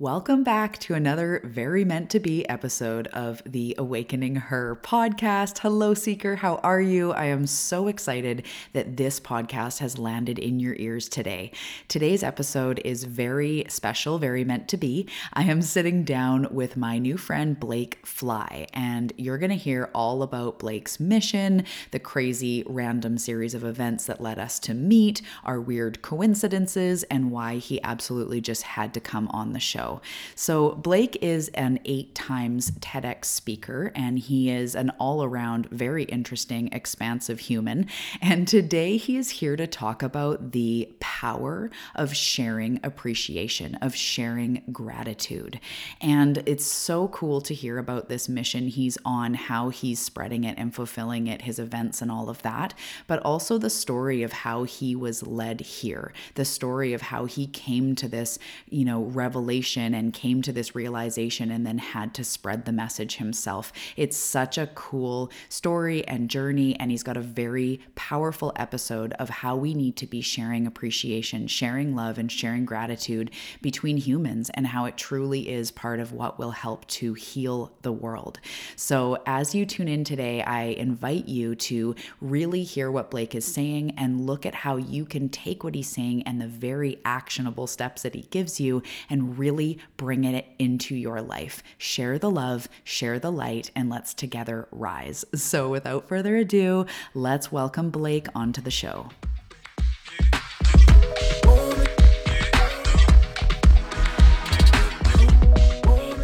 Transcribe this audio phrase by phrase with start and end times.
[0.00, 5.58] Welcome back to another very meant to be episode of the Awakening Her podcast.
[5.58, 6.36] Hello, Seeker.
[6.36, 7.12] How are you?
[7.12, 11.52] I am so excited that this podcast has landed in your ears today.
[11.88, 15.06] Today's episode is very special, very meant to be.
[15.34, 19.90] I am sitting down with my new friend, Blake Fly, and you're going to hear
[19.94, 25.20] all about Blake's mission, the crazy random series of events that led us to meet,
[25.44, 29.89] our weird coincidences, and why he absolutely just had to come on the show.
[30.34, 36.04] So, Blake is an eight times TEDx speaker, and he is an all around very
[36.04, 37.86] interesting, expansive human.
[38.20, 44.62] And today he is here to talk about the power of sharing appreciation, of sharing
[44.70, 45.58] gratitude.
[46.00, 50.58] And it's so cool to hear about this mission he's on, how he's spreading it
[50.58, 52.74] and fulfilling it, his events and all of that,
[53.06, 57.46] but also the story of how he was led here, the story of how he
[57.46, 62.24] came to this, you know, revelation and came to this realization and then had to
[62.24, 63.72] spread the message himself.
[63.96, 66.78] It's such a cool story and journey.
[66.78, 71.46] And he's got a very powerful episode of how we need to be sharing appreciation,
[71.46, 73.30] sharing love, and sharing gratitude
[73.62, 77.92] between humans and how it truly is part of what will help to heal the
[77.92, 78.40] world.
[78.76, 83.44] So, as you tune in today, I invite you to really hear what Blake is
[83.44, 87.66] saying and look at how you can take what he's saying and the very actionable
[87.66, 91.62] steps that he gives you and really bring it into your life.
[91.78, 95.24] Share the love, share the light, and let's together rise.
[95.34, 99.10] So, without further ado, let's welcome Blake onto the show.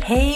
[0.04, 0.35] Hey,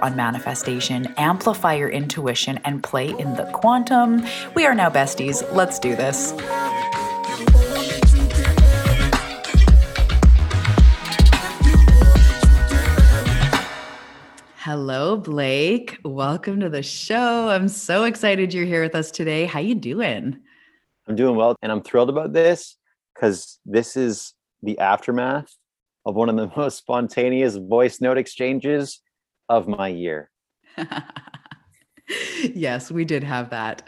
[0.01, 4.25] on manifestation, amplify your intuition, and play in the quantum.
[4.55, 5.49] We are now besties.
[5.53, 6.33] Let's do this.
[14.63, 15.97] Hello, Blake.
[16.05, 17.49] Welcome to the show.
[17.49, 19.45] I'm so excited you're here with us today.
[19.45, 20.39] How you doing?
[21.07, 22.77] I'm doing well, and I'm thrilled about this
[23.13, 24.33] because this is
[24.63, 25.53] the aftermath
[26.05, 29.01] of one of the most spontaneous voice note exchanges
[29.51, 30.29] of my year.
[32.55, 33.87] yes, we did have that.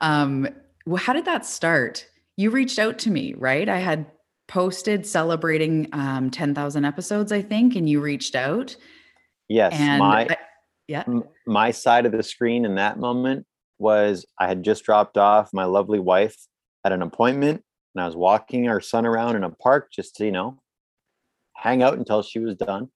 [0.00, 0.48] Um,
[0.86, 2.06] well, how did that start?
[2.36, 3.68] You reached out to me, right?
[3.68, 4.06] I had
[4.48, 8.76] posted celebrating um, 10,000 episodes, I think, and you reached out.
[9.48, 10.36] Yes, and my I,
[10.88, 11.04] yeah,
[11.46, 13.46] my side of the screen in that moment
[13.78, 16.36] was I had just dropped off my lovely wife
[16.84, 17.62] at an appointment,
[17.94, 20.58] and I was walking our son around in a park just to you know
[21.54, 22.88] hang out until she was done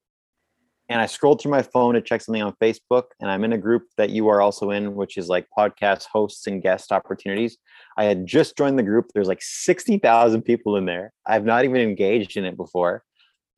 [0.89, 3.59] and I scrolled through my phone to check something on Facebook, and I'm in a
[3.59, 7.59] group that you are also in, which is like podcast hosts and guest opportunities.
[7.99, 9.11] I had just joined the group.
[9.13, 11.13] There's like 60,000 people in there.
[11.27, 13.05] I've not even engaged in it before.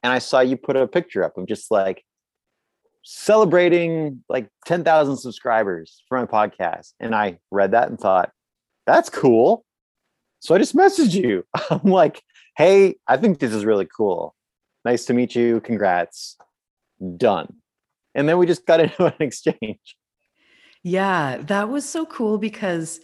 [0.02, 2.04] And I saw you put a picture up of just like
[3.04, 6.94] celebrating like 10,000 subscribers for my podcast.
[6.98, 8.32] And I read that and thought,
[8.86, 9.64] that's cool.
[10.40, 11.44] So I just messaged you.
[11.70, 12.22] I'm like,
[12.56, 14.34] hey, I think this is really cool.
[14.84, 15.60] Nice to meet you.
[15.60, 16.36] Congrats
[17.16, 17.54] done.
[18.14, 19.96] And then we just got into an exchange.
[20.82, 23.00] Yeah, that was so cool because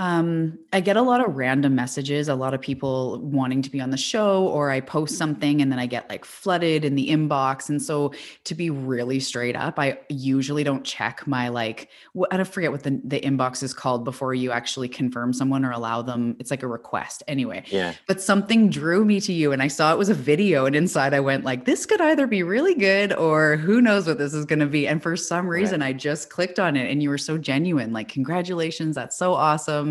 [0.00, 3.80] um, I get a lot of random messages, a lot of people wanting to be
[3.80, 7.08] on the show, or I post something and then I get like flooded in the
[7.08, 7.68] inbox.
[7.68, 8.12] And so,
[8.44, 11.88] to be really straight up, I usually don't check my like,
[12.30, 15.72] I don't forget what the, the inbox is called before you actually confirm someone or
[15.72, 16.36] allow them.
[16.38, 17.64] It's like a request anyway.
[17.66, 17.94] Yeah.
[18.06, 21.12] But something drew me to you and I saw it was a video, and inside
[21.12, 24.44] I went, like, this could either be really good or who knows what this is
[24.44, 24.86] going to be.
[24.86, 25.88] And for some reason, right.
[25.88, 27.92] I just clicked on it and you were so genuine.
[27.92, 28.94] Like, congratulations.
[28.94, 29.87] That's so awesome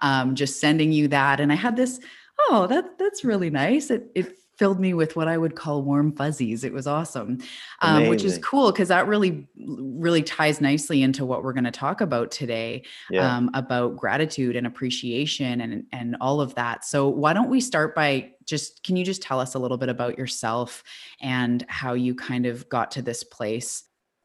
[0.00, 1.40] um, just sending you that.
[1.40, 2.00] And I had this,
[2.48, 3.90] oh, that that's really nice.
[3.90, 6.64] It it filled me with what I would call warm fuzzies.
[6.64, 7.38] It was awesome,
[7.80, 11.70] um, which is cool because that really, really ties nicely into what we're going to
[11.70, 13.38] talk about today yeah.
[13.38, 16.84] um, about gratitude and appreciation and and all of that.
[16.84, 19.88] So why don't we start by just can you just tell us a little bit
[19.88, 20.82] about yourself
[21.22, 23.84] and how you kind of got to this place?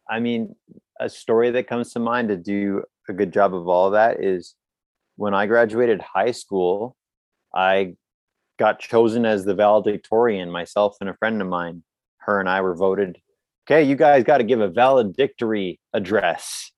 [0.09, 0.53] I mean,
[0.99, 4.21] a story that comes to mind to do a good job of all of that
[4.21, 4.55] is
[5.15, 6.95] when I graduated high school,
[7.53, 7.95] I
[8.57, 11.83] got chosen as the valedictorian, myself and a friend of mine.
[12.19, 13.19] Her and I were voted
[13.65, 16.71] okay, you guys got to give a valedictory address.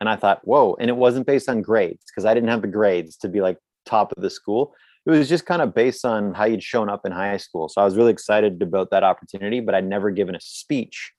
[0.00, 0.76] And I thought, whoa.
[0.80, 3.58] And it wasn't based on grades because I didn't have the grades to be like
[3.86, 4.74] top of the school.
[5.06, 7.68] It was just kind of based on how you'd shown up in high school.
[7.68, 11.12] So I was really excited about that opportunity, but I'd never given a speech.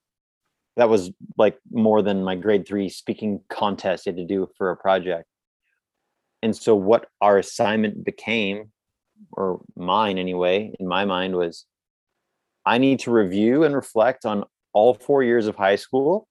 [0.76, 4.72] That was like more than my grade three speaking contest you had to do for
[4.72, 5.26] a project.
[6.46, 8.70] And so what our assignment became,
[9.32, 11.66] or mine anyway, in my mind was
[12.68, 16.28] I need to review and reflect on all four years of high school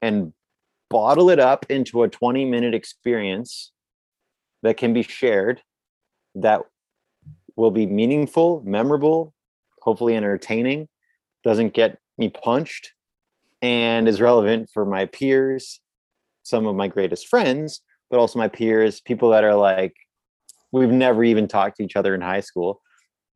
[0.00, 0.32] and
[0.88, 3.72] bottle it up into a 20 minute experience
[4.62, 5.60] that can be shared
[6.36, 6.62] that
[7.56, 9.34] will be meaningful, memorable,
[9.82, 10.88] hopefully entertaining,
[11.44, 12.94] doesn't get me punched,
[13.60, 15.82] and is relevant for my peers,
[16.42, 19.94] some of my greatest friends, but also my peers, people that are like,
[20.72, 22.82] we've never even talked to each other in high school,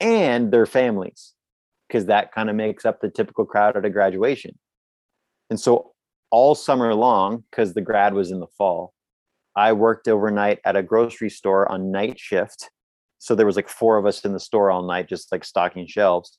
[0.00, 1.34] and their families
[1.88, 4.58] because that kind of makes up the typical crowd at a graduation.
[5.50, 5.92] And so
[6.30, 8.92] all summer long, because the grad was in the fall,
[9.54, 12.70] I worked overnight at a grocery store on night shift.
[13.20, 15.86] So there was like four of us in the store all night, just like stocking
[15.86, 16.38] shelves.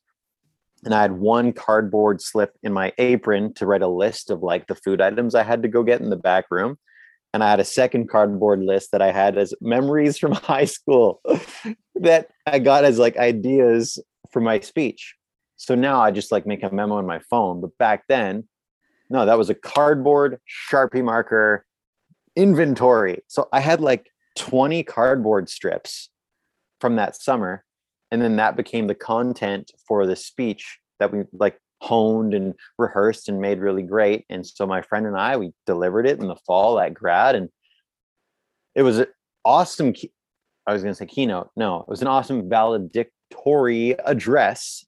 [0.84, 4.68] And I had one cardboard slip in my apron to write a list of like
[4.68, 6.78] the food items I had to go get in the back room.
[7.36, 11.22] And I had a second cardboard list that I had as memories from high school
[11.96, 14.02] that I got as like ideas
[14.32, 15.16] for my speech.
[15.58, 17.60] So now I just like make a memo on my phone.
[17.60, 18.48] But back then,
[19.10, 20.40] no, that was a cardboard
[20.72, 21.66] Sharpie marker
[22.38, 23.20] inventory.
[23.28, 26.10] So I had like 20 cardboard strips
[26.80, 27.66] from that summer.
[28.12, 33.30] And then that became the content for the speech that we like honed and rehearsed
[33.30, 34.26] and made really great.
[34.30, 37.36] And so my friend and I, we delivered it in the fall at grad.
[37.36, 37.50] And
[38.74, 39.08] it was an
[39.44, 39.94] awesome,
[40.68, 41.52] I was going to say keynote.
[41.56, 44.86] No, it was an awesome valedictory address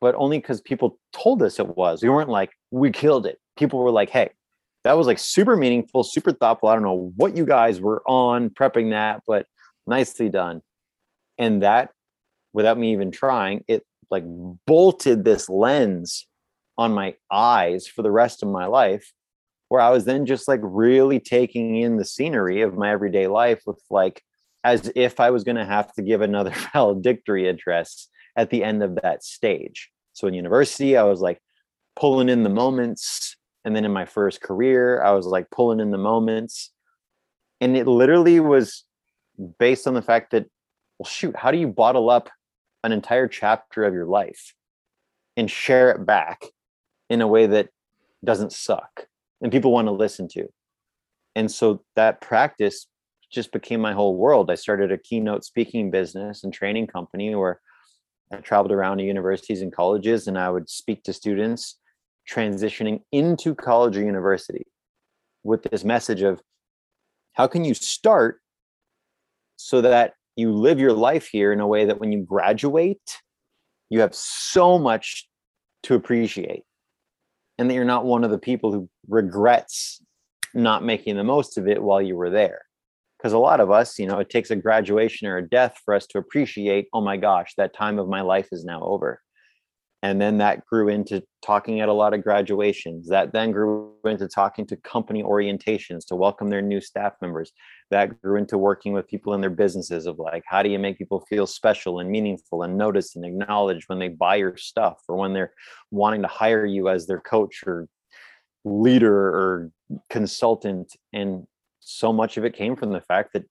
[0.00, 2.02] but only because people told us it was.
[2.02, 3.38] We weren't like, we killed it.
[3.56, 4.30] People were like, hey,
[4.84, 6.68] that was like super meaningful, super thoughtful.
[6.68, 9.46] I don't know what you guys were on prepping that, but
[9.86, 10.62] nicely done.
[11.36, 11.90] And that,
[12.52, 14.24] without me even trying, it like
[14.66, 16.26] bolted this lens
[16.78, 19.12] on my eyes for the rest of my life,
[19.68, 23.62] where I was then just like really taking in the scenery of my everyday life
[23.66, 24.22] with like,
[24.64, 28.82] as if I was going to have to give another valedictory address at the end
[28.82, 29.90] of that stage.
[30.12, 31.42] So in university, I was like
[31.96, 33.36] pulling in the moments.
[33.64, 36.70] And then in my first career, I was like pulling in the moments.
[37.60, 38.84] And it literally was
[39.58, 40.46] based on the fact that,
[40.98, 42.30] well, shoot, how do you bottle up
[42.84, 44.54] an entire chapter of your life
[45.36, 46.44] and share it back
[47.10, 47.68] in a way that
[48.24, 49.06] doesn't suck
[49.40, 50.46] and people want to listen to?
[51.34, 52.86] And so that practice
[53.30, 54.50] just became my whole world.
[54.50, 57.60] I started a keynote speaking business and training company where
[58.32, 61.78] I traveled around to universities and colleges and I would speak to students
[62.30, 64.66] transitioning into college or university
[65.44, 66.40] with this message of
[67.32, 68.40] how can you start
[69.56, 73.18] so that you live your life here in a way that when you graduate,
[73.90, 75.28] you have so much
[75.84, 76.64] to appreciate
[77.58, 80.02] and that you're not one of the people who regrets
[80.54, 82.62] not making the most of it while you were there.
[83.18, 85.94] Because a lot of us you know it takes a graduation or a death for
[85.94, 89.20] us to appreciate oh my gosh that time of my life is now over
[90.02, 93.08] and then that grew into talking at a lot of graduations.
[93.08, 97.50] That then grew into talking to company orientations to welcome their new staff members.
[97.90, 100.98] That grew into working with people in their businesses of like how do you make
[100.98, 105.16] people feel special and meaningful and noticed and acknowledged when they buy your stuff or
[105.16, 105.52] when they're
[105.90, 107.88] wanting to hire you as their coach or
[108.64, 109.72] leader or
[110.10, 110.94] consultant?
[111.12, 111.44] And
[111.80, 113.46] so much of it came from the fact that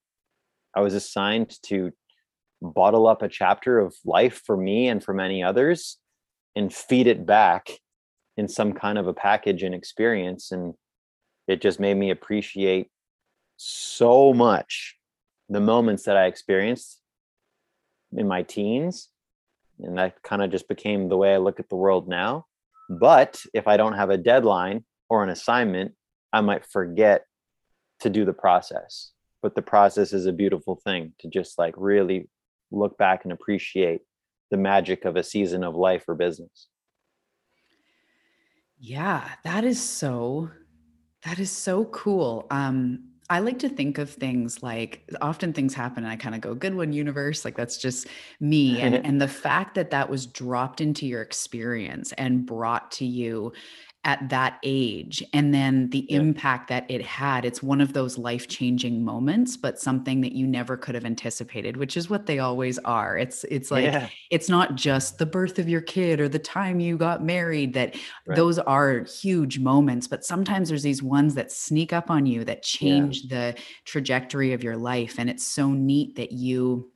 [0.74, 1.92] I was assigned to
[2.62, 5.98] bottle up a chapter of life for me and for many others
[6.58, 7.70] and feed it back
[8.36, 10.52] in some kind of a package and experience.
[10.52, 10.74] And
[11.48, 12.90] it just made me appreciate
[13.58, 14.98] so much
[15.50, 17.00] the moments that I experienced
[18.16, 19.10] in my teens.
[19.80, 22.46] And that kind of just became the way I look at the world now.
[22.90, 25.94] But if I don't have a deadline or an assignment,
[26.34, 27.26] I might forget
[28.02, 29.12] to do the process
[29.42, 32.28] but the process is a beautiful thing to just like really
[32.72, 34.02] look back and appreciate
[34.52, 36.68] the magic of a season of life or business.
[38.80, 40.50] Yeah that is so
[41.26, 42.48] that is so cool.
[42.52, 46.40] Um I like to think of things like often things happen and I kind of
[46.40, 48.08] go good one universe like that's just
[48.40, 48.80] me.
[48.80, 53.52] And and the fact that that was dropped into your experience and brought to you
[54.04, 56.20] at that age and then the yeah.
[56.20, 60.78] impact that it had it's one of those life-changing moments but something that you never
[60.78, 64.08] could have anticipated which is what they always are it's it's like yeah.
[64.30, 67.96] it's not just the birth of your kid or the time you got married that
[68.26, 68.36] right.
[68.38, 72.64] those are huge moments but sometimes there's these ones that sneak up on you that
[72.64, 73.52] change yeah.
[73.52, 76.90] the trajectory of your life and it's so neat that you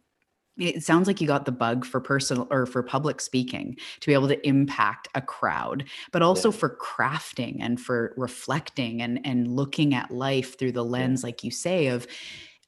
[0.62, 4.14] it sounds like you got the bug for personal or for public speaking to be
[4.14, 6.58] able to impact a crowd but also yeah.
[6.58, 11.28] for crafting and for reflecting and and looking at life through the lens yeah.
[11.28, 12.08] like you say of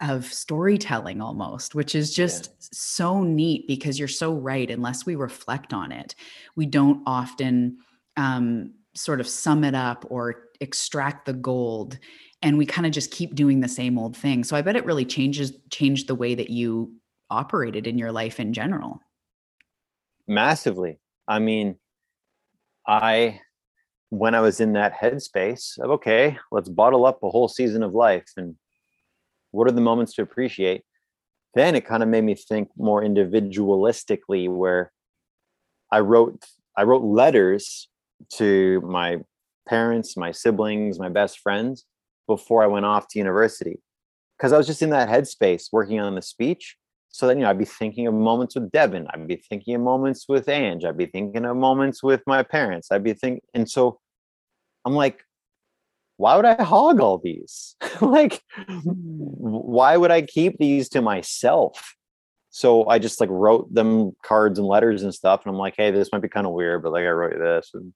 [0.02, 2.68] of storytelling almost which is just yeah.
[2.72, 6.16] so neat because you're so right unless we reflect on it
[6.56, 7.78] we don't often
[8.18, 11.98] um, sort of sum it up or extract the gold
[12.42, 14.86] and we kind of just keep doing the same old thing so i bet it
[14.86, 16.92] really changes changed the way that you
[17.34, 19.00] operated in your life in general?
[20.28, 21.00] Massively.
[21.28, 21.78] I mean,
[22.88, 23.40] I,
[24.10, 27.94] when I was in that headspace of, okay, let's bottle up a whole season of
[27.94, 28.56] life and
[29.52, 30.84] what are the moments to appreciate?
[31.54, 34.92] Then it kind of made me think more individualistically, where
[35.92, 36.44] I wrote,
[36.76, 37.88] I wrote letters
[38.34, 39.20] to my
[39.68, 41.86] parents, my siblings, my best friends
[42.28, 43.82] before I went off to university.
[44.38, 46.76] Because I was just in that headspace working on the speech
[47.14, 49.82] so then you know i'd be thinking of moments with devin i'd be thinking of
[49.82, 53.70] moments with ange i'd be thinking of moments with my parents i'd be thinking and
[53.70, 54.00] so
[54.84, 55.24] i'm like
[56.18, 57.76] why would i hog all these?
[58.02, 58.80] Like hmm.
[58.86, 61.96] why would i keep these to myself?
[62.50, 65.92] So i just like wrote them cards and letters and stuff and i'm like hey
[65.92, 67.94] this might be kind of weird but like i wrote this and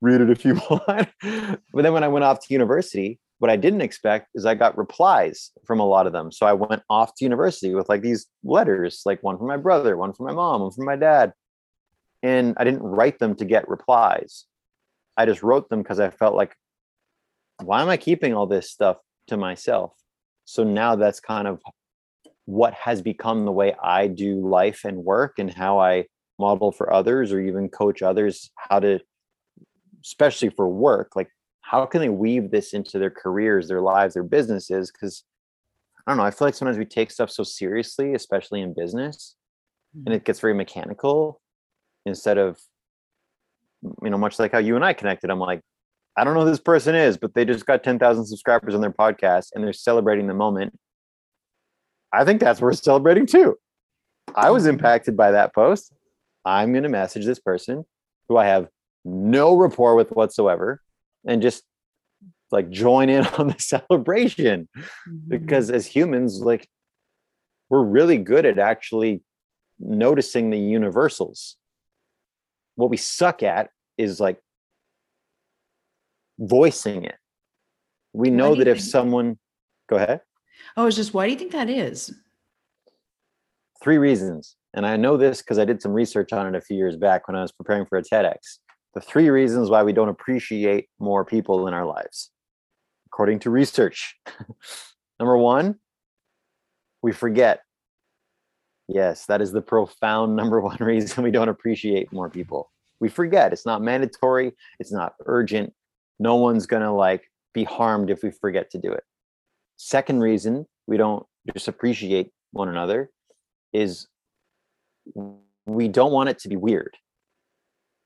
[0.00, 3.56] read it if you want but then when i went off to university what I
[3.56, 6.32] didn't expect is I got replies from a lot of them.
[6.32, 9.96] So I went off to university with like these letters, like one from my brother,
[9.96, 11.32] one from my mom, one from my dad.
[12.22, 14.46] And I didn't write them to get replies.
[15.16, 16.54] I just wrote them because I felt like,
[17.62, 19.92] why am I keeping all this stuff to myself?
[20.46, 21.60] So now that's kind of
[22.46, 26.06] what has become the way I do life and work and how I
[26.38, 29.00] model for others or even coach others how to,
[30.04, 31.28] especially for work, like
[31.66, 34.92] how can they weave this into their careers, their lives, their businesses?
[34.92, 35.24] Because
[36.06, 39.34] I don't know, I feel like sometimes we take stuff so seriously, especially in business,
[39.92, 40.14] and mm-hmm.
[40.14, 41.40] it gets very mechanical
[42.04, 42.60] instead of,
[43.82, 45.28] you know, much like how you and I connected.
[45.28, 45.60] I'm like,
[46.16, 48.92] I don't know who this person is, but they just got 10,000 subscribers on their
[48.92, 50.78] podcast and they're celebrating the moment.
[52.12, 53.56] I think that's worth celebrating too.
[54.36, 54.74] I was mm-hmm.
[54.74, 55.92] impacted by that post.
[56.44, 57.84] I'm going to message this person
[58.28, 58.68] who I have
[59.04, 60.80] no rapport with whatsoever
[61.26, 61.62] and just
[62.50, 64.68] like join in on the celebration.
[64.76, 65.28] Mm-hmm.
[65.28, 66.68] because as humans like
[67.68, 69.22] we're really good at actually
[69.78, 71.56] noticing the universals.
[72.76, 74.38] What we suck at is like
[76.38, 77.16] voicing it.
[78.12, 79.38] We know that if someone
[79.88, 80.20] go ahead.
[80.76, 82.14] Oh it's just why do you think that is?
[83.82, 86.76] Three reasons and i know this because i did some research on it a few
[86.76, 88.58] years back when i was preparing for a tedx
[88.96, 92.30] the three reasons why we don't appreciate more people in our lives,
[93.04, 94.16] according to research.
[95.20, 95.74] Number one,
[97.02, 97.60] we forget.
[98.88, 102.72] Yes, that is the profound number one reason we don't appreciate more people.
[102.98, 103.52] We forget.
[103.52, 105.74] It's not mandatory, it's not urgent.
[106.18, 109.04] No one's going to like be harmed if we forget to do it.
[109.76, 113.10] Second reason we don't just appreciate one another
[113.74, 114.06] is
[115.66, 116.96] we don't want it to be weird.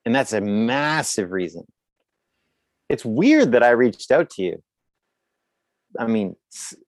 [0.04, 1.64] And that's a massive reason.
[2.88, 4.62] It's weird that I reached out to you.
[5.98, 6.36] I mean,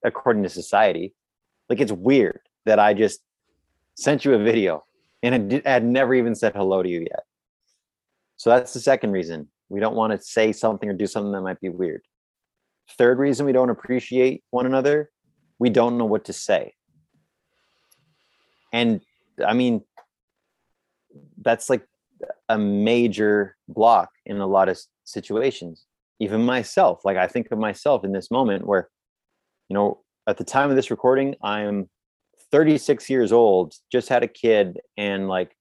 [0.04, 1.14] according to society,
[1.68, 3.20] like it's weird that I just
[3.94, 4.84] sent you a video
[5.22, 7.24] and I had never even said hello to you yet.
[8.36, 9.48] So that's the second reason.
[9.68, 12.02] We don't want to say something or do something that might be weird.
[12.98, 15.10] Third reason we don't appreciate one another,
[15.58, 16.74] we don't know what to say.
[18.72, 19.00] And
[19.44, 19.82] I mean,
[21.40, 21.86] that's like
[22.52, 25.86] a major block in a lot of situations.
[26.20, 28.88] Even myself like i think of myself in this moment where
[29.68, 31.90] you know at the time of this recording i am
[32.52, 35.56] 36 years old just had a kid and like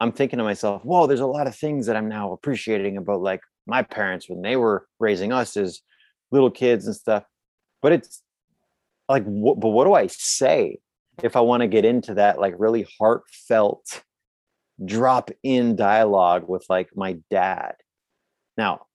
[0.00, 3.20] i'm thinking to myself whoa there's a lot of things that i'm now appreciating about
[3.20, 5.80] like my parents when they were raising us as
[6.30, 7.24] little kids and stuff.
[7.80, 8.22] But it's
[9.08, 10.78] like what, but what do i say
[11.22, 14.02] if i want to get into that like really heartfelt
[14.84, 17.74] drop in dialogue with like my dad.
[18.56, 18.86] Now,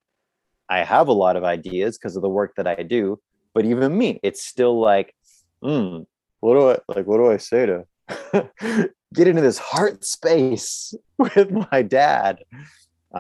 [0.70, 3.20] I have a lot of ideas because of the work that I do,
[3.54, 5.14] but even me, it's still like,
[5.62, 6.00] hmm,
[6.40, 7.08] what do I like?
[7.08, 8.50] What do I say to
[9.14, 12.40] get into this heart space with my dad?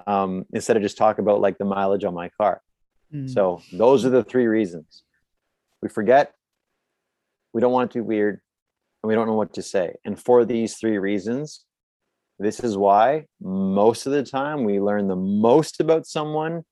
[0.05, 2.61] um, instead of just talk about like the mileage on my car.
[3.13, 3.29] Mm.
[3.29, 5.03] So those are the three reasons.
[5.81, 6.33] We forget,
[7.53, 8.41] we don't want it to be weird,
[9.01, 9.95] and we don't know what to say.
[10.05, 11.63] And for these three reasons,
[12.39, 16.63] this is why most of the time we learn the most about someone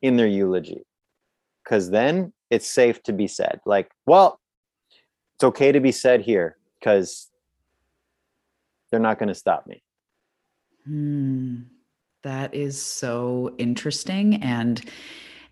[0.00, 0.82] in their eulogy.
[1.62, 3.60] Because then it's safe to be said.
[3.66, 4.40] Like, well,
[5.36, 7.30] it's okay to be said here because
[8.90, 9.82] they're not going to stop me.
[10.84, 11.62] Hmm.
[12.22, 14.42] That is so interesting.
[14.42, 14.80] And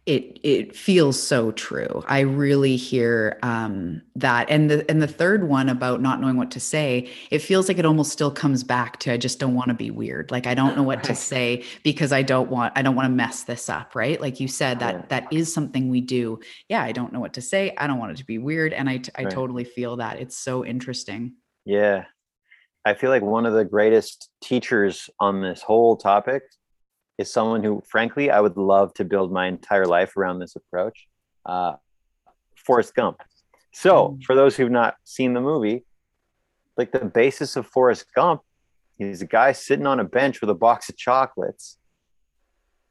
[0.07, 2.03] it it feels so true.
[2.09, 6.51] I really hear um, that, and the and the third one about not knowing what
[6.53, 7.11] to say.
[7.31, 9.91] It feels like it almost still comes back to I just don't want to be
[9.91, 10.31] weird.
[10.31, 13.15] Like I don't know what to say because I don't want I don't want to
[13.15, 13.95] mess this up.
[13.95, 14.21] Right?
[14.21, 16.41] Like you said that that is something we do.
[16.69, 17.75] Yeah, I don't know what to say.
[17.77, 20.19] I don't want it to be weird, and I I totally feel that.
[20.19, 21.35] It's so interesting.
[21.67, 22.05] Yeah,
[22.87, 26.43] I feel like one of the greatest teachers on this whole topic
[27.21, 31.07] is someone who, frankly, I would love to build my entire life around this approach.
[31.45, 31.75] Uh,
[32.57, 33.21] Forrest Gump.
[33.73, 34.25] So, mm.
[34.25, 35.85] for those who've not seen the movie,
[36.79, 38.41] like the basis of Forrest Gump,
[38.97, 41.77] he's a guy sitting on a bench with a box of chocolates.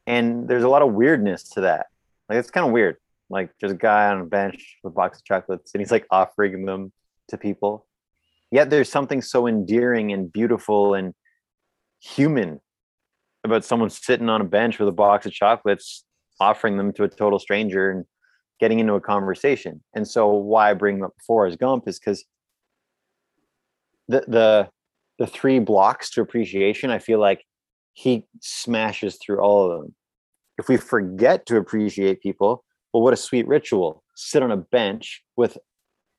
[0.06, 1.88] And there's a lot of weirdness to that.
[2.30, 2.98] Like, it's kind of weird.
[3.32, 6.06] Like, there's a guy on a bench with a box of chocolates and he's like
[6.12, 6.92] offering them
[7.30, 7.88] to people.
[8.52, 11.16] Yet, there's something so endearing and beautiful and
[12.00, 12.62] human
[13.44, 16.04] about someone sitting on a bench with a box of chocolates,
[16.40, 18.06] offering them to a total stranger and
[18.60, 19.82] getting into a conversation.
[19.94, 22.26] And so why I bring up Forrest Gump is because
[24.08, 24.70] the the
[25.18, 27.44] the three blocks to appreciation, I feel like
[27.94, 29.96] he smashes through all of them.
[30.58, 34.04] If we forget to appreciate people, well, what a sweet ritual.
[34.16, 35.58] Sit on a bench with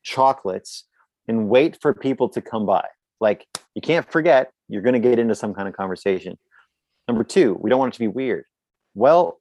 [0.03, 0.85] chocolates
[1.27, 2.85] and wait for people to come by.
[3.19, 6.37] Like you can't forget, you're going to get into some kind of conversation.
[7.07, 8.45] Number two, we don't want it to be weird.
[8.93, 9.39] Well,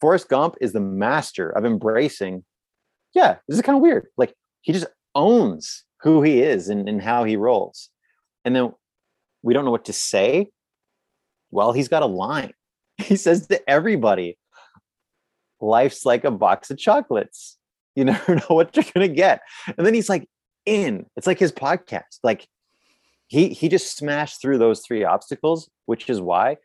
[0.00, 2.44] Forrest Gump is the master of embracing,
[3.14, 4.06] yeah, this is kind of weird.
[4.16, 7.90] Like he just owns who he is and, and how he rolls.
[8.44, 8.72] And then
[9.42, 10.48] we don't know what to say.
[11.50, 12.52] Well, he's got a line.
[13.00, 14.38] He says to everybody,
[15.58, 17.56] life's like a box of chocolates.
[17.96, 19.40] You never know what you're going to get.
[19.66, 20.28] And then he's like,
[20.66, 21.06] in.
[21.16, 22.18] It's like his podcast.
[22.22, 22.46] Like
[23.30, 26.56] he he just smashed through those three obstacles, which is why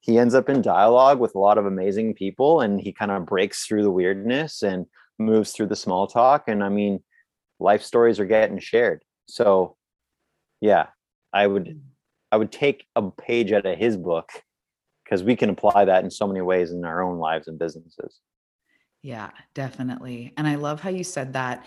[0.00, 3.26] he ends up in dialogue with a lot of amazing people and he kind of
[3.26, 4.86] breaks through the weirdness and
[5.18, 6.44] moves through the small talk.
[6.46, 7.02] And i mean
[7.58, 9.02] life stories are getting shared.
[9.28, 9.76] So
[10.60, 10.88] yeah
[11.32, 11.80] i would
[12.30, 14.30] i would take a page out of his book
[15.04, 18.20] because we can apply that in so many ways in our own lives and businesses.
[19.02, 20.34] Yeah definitely.
[20.36, 21.64] And i love how you said that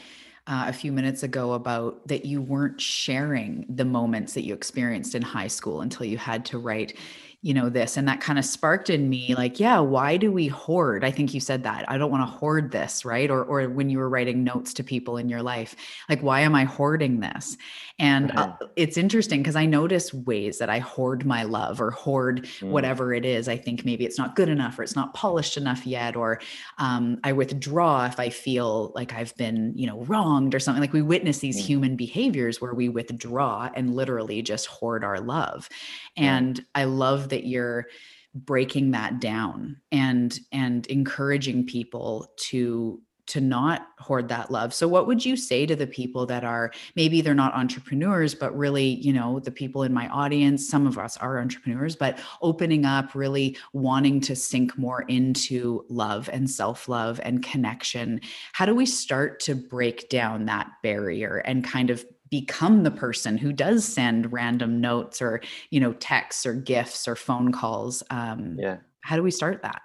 [0.48, 5.16] uh, a few minutes ago about that you weren't sharing the moments that you experienced
[5.16, 6.98] in high school until you had to write
[7.44, 10.48] you know this and that kind of sparked in me like yeah why do we
[10.48, 13.68] hoard i think you said that i don't want to hoard this right or or
[13.68, 15.76] when you were writing notes to people in your life
[16.08, 17.58] like why am i hoarding this
[18.00, 18.38] and mm-hmm.
[18.38, 22.70] uh, it's interesting because i notice ways that i hoard my love or hoard mm.
[22.70, 25.86] whatever it is i think maybe it's not good enough or it's not polished enough
[25.86, 26.40] yet or
[26.78, 30.94] um, i withdraw if i feel like i've been you know wronged or something like
[30.94, 31.66] we witness these mm.
[31.66, 35.68] human behaviors where we withdraw and literally just hoard our love
[36.16, 37.88] and i love that you're
[38.36, 44.74] breaking that down and and encouraging people to to not hoard that love.
[44.74, 48.56] So what would you say to the people that are maybe they're not entrepreneurs but
[48.58, 52.86] really, you know, the people in my audience, some of us are entrepreneurs, but opening
[52.86, 58.20] up, really wanting to sink more into love and self-love and connection.
[58.52, 63.38] How do we start to break down that barrier and kind of become the person
[63.38, 68.58] who does send random notes or you know texts or gifts or phone calls um,
[68.58, 68.78] yeah.
[69.02, 69.84] how do we start that?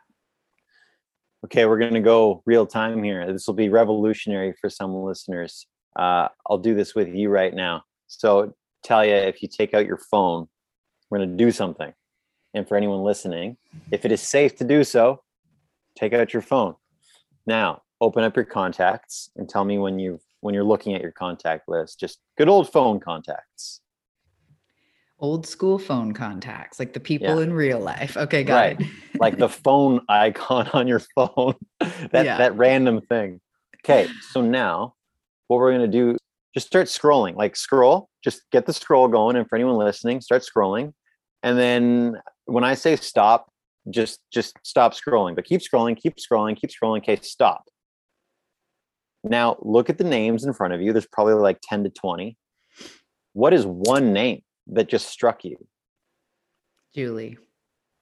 [1.45, 3.31] Okay we're going to go real time here.
[3.31, 5.67] This will be revolutionary for some listeners.
[5.95, 7.83] Uh, i'll do this with you right now.
[8.07, 10.49] So talia if you take out your phone
[11.11, 11.93] we're going to do something.
[12.55, 13.59] And for anyone listening
[13.91, 15.21] if it is safe to do so
[15.99, 16.77] take out your phone.
[17.47, 21.13] Now open up your contacts and tell me when you've when you're looking at your
[21.13, 23.81] contact list just good old phone contacts.
[25.21, 27.43] Old school phone contacts like the people yeah.
[27.43, 28.17] in real life.
[28.17, 28.81] Okay got right.
[28.81, 28.87] it.
[29.19, 31.55] Like the phone icon on your phone.
[32.11, 32.39] That yeah.
[32.39, 33.41] that random thing.
[33.85, 34.95] Okay so now
[35.49, 36.17] what we're going to do
[36.55, 37.35] just start scrolling.
[37.37, 39.37] Like scroll just get the scroll going.
[39.37, 40.93] And for anyone listening start scrolling.
[41.43, 43.51] And then when i say stop
[43.91, 45.35] just just stop scrolling.
[45.35, 46.99] But keep scrolling keep scrolling keep scrolling.
[46.99, 47.65] Okay stop
[49.25, 50.93] now, look at the names in front of you.
[50.93, 52.37] There's probably like 10 to 20.
[53.33, 55.57] What is one name that just struck you?
[56.95, 57.39] Julie.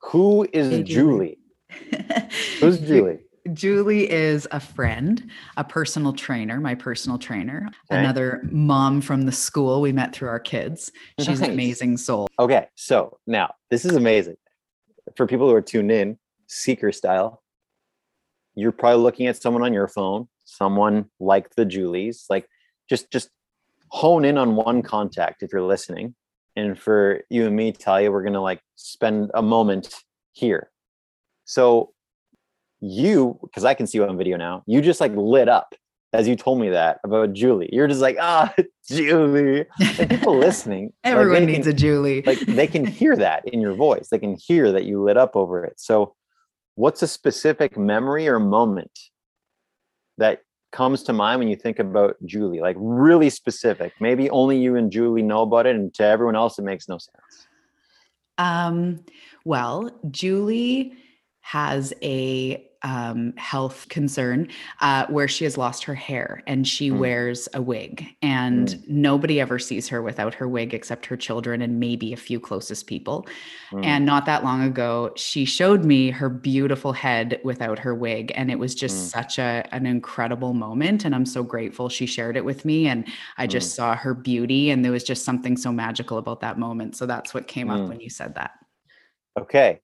[0.02, 1.38] Who is hey, Julie?
[2.61, 3.18] Who's Julie?
[3.52, 8.00] Julie is a friend, a personal trainer, my personal trainer, okay.
[8.00, 10.90] another mom from the school we met through our kids.
[11.20, 11.48] She's nice.
[11.48, 12.29] an amazing soul.
[12.38, 14.37] Okay, so now this is amazing.
[15.16, 17.42] For people who are tuned in, seeker style,
[18.55, 22.49] you're probably looking at someone on your phone, someone like the Julies, like
[22.88, 23.31] just just
[23.88, 26.14] hone in on one contact if you're listening.
[26.57, 29.95] And for you and me, Talia, we're gonna like spend a moment
[30.33, 30.71] here.
[31.45, 31.92] So
[32.81, 35.75] you, because I can see you on video now, you just like lit up
[36.12, 37.69] as you told me that about Julie.
[37.73, 38.53] You're just like, ah,
[38.88, 39.66] Julie.
[39.99, 42.23] And people listening, everyone like, needs can, a Julie.
[42.23, 44.09] like they can hear that in your voice.
[44.09, 45.79] They can hear that you lit up over it.
[45.79, 46.14] So,
[46.75, 48.99] what's a specific memory or moment
[50.19, 50.40] that
[50.76, 52.60] comes to mind when you think about Julie?
[52.60, 53.94] Like really specific.
[53.98, 56.98] Maybe only you and Julie know about it, and to everyone else, it makes no
[56.98, 57.46] sense.
[58.36, 59.04] Um.
[59.44, 60.92] Well, Julie
[61.40, 64.46] has a um, health concern
[64.81, 66.99] uh, where she has lost her hair and she mm.
[66.99, 68.88] wears a wig and mm.
[68.88, 72.87] nobody ever sees her without her wig except her children and maybe a few closest
[72.87, 73.27] people
[73.72, 73.85] mm.
[73.85, 78.53] and not that long ago she showed me her beautiful head without her wig and
[78.53, 79.11] it was just mm.
[79.11, 83.09] such a an incredible moment and i'm so grateful she shared it with me and
[83.37, 83.77] i just mm.
[83.77, 87.35] saw her beauty and there was just something so magical about that moment so that's
[87.35, 87.88] what came up mm.
[87.88, 88.53] when you said that
[89.37, 89.81] okay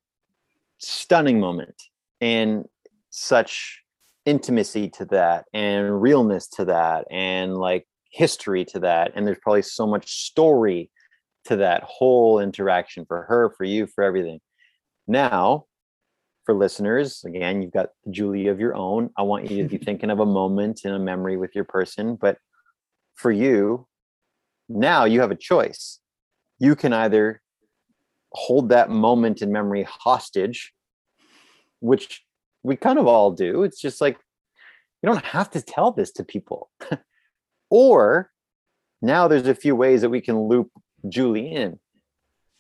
[0.78, 1.74] stunning moment
[2.20, 2.64] and
[3.12, 3.82] such
[4.24, 9.62] intimacy to that and realness to that and like history to that and there's probably
[9.62, 10.90] so much story
[11.44, 14.40] to that whole interaction for her for you for everything.
[15.06, 15.66] Now
[16.46, 19.10] for listeners again you've got julie of your own.
[19.18, 22.16] I want you to be thinking of a moment in a memory with your person
[22.16, 22.38] but
[23.14, 23.86] for you
[24.70, 25.98] now you have a choice.
[26.58, 27.42] You can either
[28.32, 30.72] hold that moment in memory hostage
[31.80, 32.22] which
[32.62, 33.62] we kind of all do.
[33.62, 34.18] It's just like
[35.02, 36.70] you don't have to tell this to people.
[37.70, 38.30] or
[39.00, 40.70] now there's a few ways that we can loop
[41.08, 41.78] Julie in.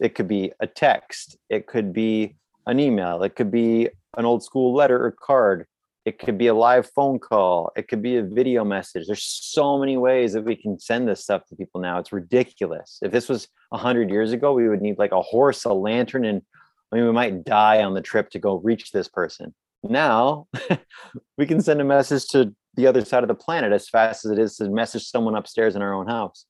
[0.00, 2.36] It could be a text, it could be
[2.66, 5.66] an email, it could be an old school letter or card,
[6.04, 9.06] it could be a live phone call, it could be a video message.
[9.06, 11.98] There's so many ways that we can send this stuff to people now.
[11.98, 12.98] It's ridiculous.
[13.02, 16.42] If this was 100 years ago, we would need like a horse, a lantern, and
[16.90, 20.46] I mean, we might die on the trip to go reach this person now
[21.38, 24.30] we can send a message to the other side of the planet as fast as
[24.30, 26.46] it is to message someone upstairs in our own house.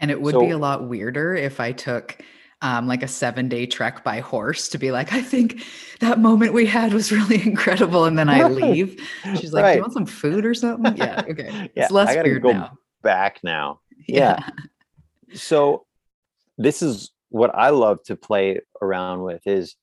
[0.00, 2.22] And it would so, be a lot weirder if I took
[2.62, 5.62] um, like a seven day trek by horse to be like, I think
[6.00, 8.04] that moment we had was really incredible.
[8.04, 9.00] And then I leave.
[9.36, 9.72] She's like, right.
[9.72, 10.96] Do you want some food or something?
[10.96, 11.24] Yeah.
[11.28, 11.70] Okay.
[11.74, 12.78] yeah, it's less I gotta weird go now.
[13.02, 13.80] back now.
[14.06, 14.38] Yeah.
[14.38, 15.36] yeah.
[15.36, 15.84] So
[16.56, 19.76] this is what I love to play around with is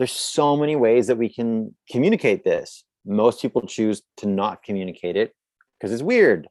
[0.00, 2.84] there's so many ways that we can communicate this.
[3.04, 5.34] Most people choose to not communicate it
[5.78, 6.48] because it's weird.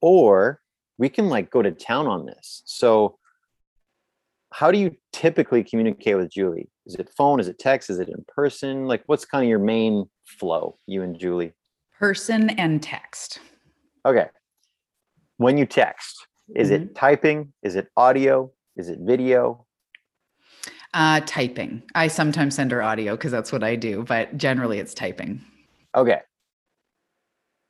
[0.00, 0.62] Or
[0.96, 2.62] we can like go to town on this.
[2.64, 3.18] So
[4.54, 6.70] how do you typically communicate with Julie?
[6.86, 7.40] Is it phone?
[7.40, 7.90] Is it text?
[7.90, 8.86] Is it in person?
[8.86, 11.52] Like what's kind of your main flow, you and Julie?
[11.98, 13.40] Person and text.
[14.06, 14.28] Okay.
[15.36, 16.84] When you text, is mm-hmm.
[16.84, 17.52] it typing?
[17.62, 18.50] Is it audio?
[18.78, 19.66] Is it video?
[20.94, 21.82] Uh, typing.
[21.94, 25.44] I sometimes send her audio because that's what I do, but generally it's typing.
[25.94, 26.20] Okay.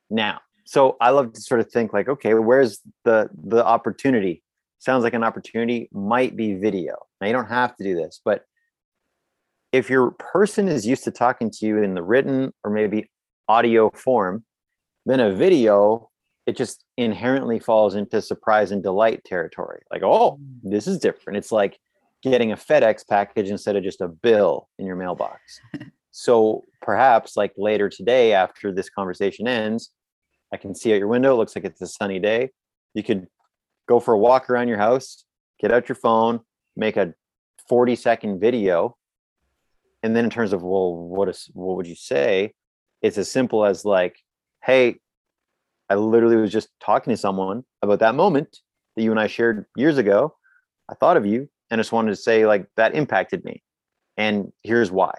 [0.09, 4.41] Now, so I love to sort of think like, okay, where's the the opportunity?
[4.79, 6.95] Sounds like an opportunity might be video.
[7.19, 8.45] Now you don't have to do this, but
[9.71, 13.09] if your person is used to talking to you in the written or maybe
[13.47, 14.45] audio form,
[15.05, 16.09] then a video
[16.45, 19.81] it just inherently falls into surprise and delight territory.
[19.91, 20.71] Like, oh, mm.
[20.71, 21.37] this is different.
[21.37, 21.77] It's like
[22.21, 25.61] getting a FedEx package instead of just a bill in your mailbox.
[26.11, 29.91] so perhaps like later today, after this conversation ends,
[30.53, 31.33] I can see out your window.
[31.33, 32.49] It looks like it's a sunny day.
[32.93, 33.27] You could
[33.87, 35.23] go for a walk around your house,
[35.59, 36.41] get out your phone,
[36.75, 37.13] make a
[37.67, 38.97] 40 second video.
[40.01, 42.53] And then in terms of, well, what is, what would you say?
[43.01, 44.17] It's as simple as like,
[44.63, 44.99] Hey,
[45.89, 48.59] I literally was just talking to someone about that moment
[48.95, 50.35] that you and I shared years ago.
[50.89, 53.61] I thought of you and just wanted to say like that impacted me
[54.17, 55.13] and here's why.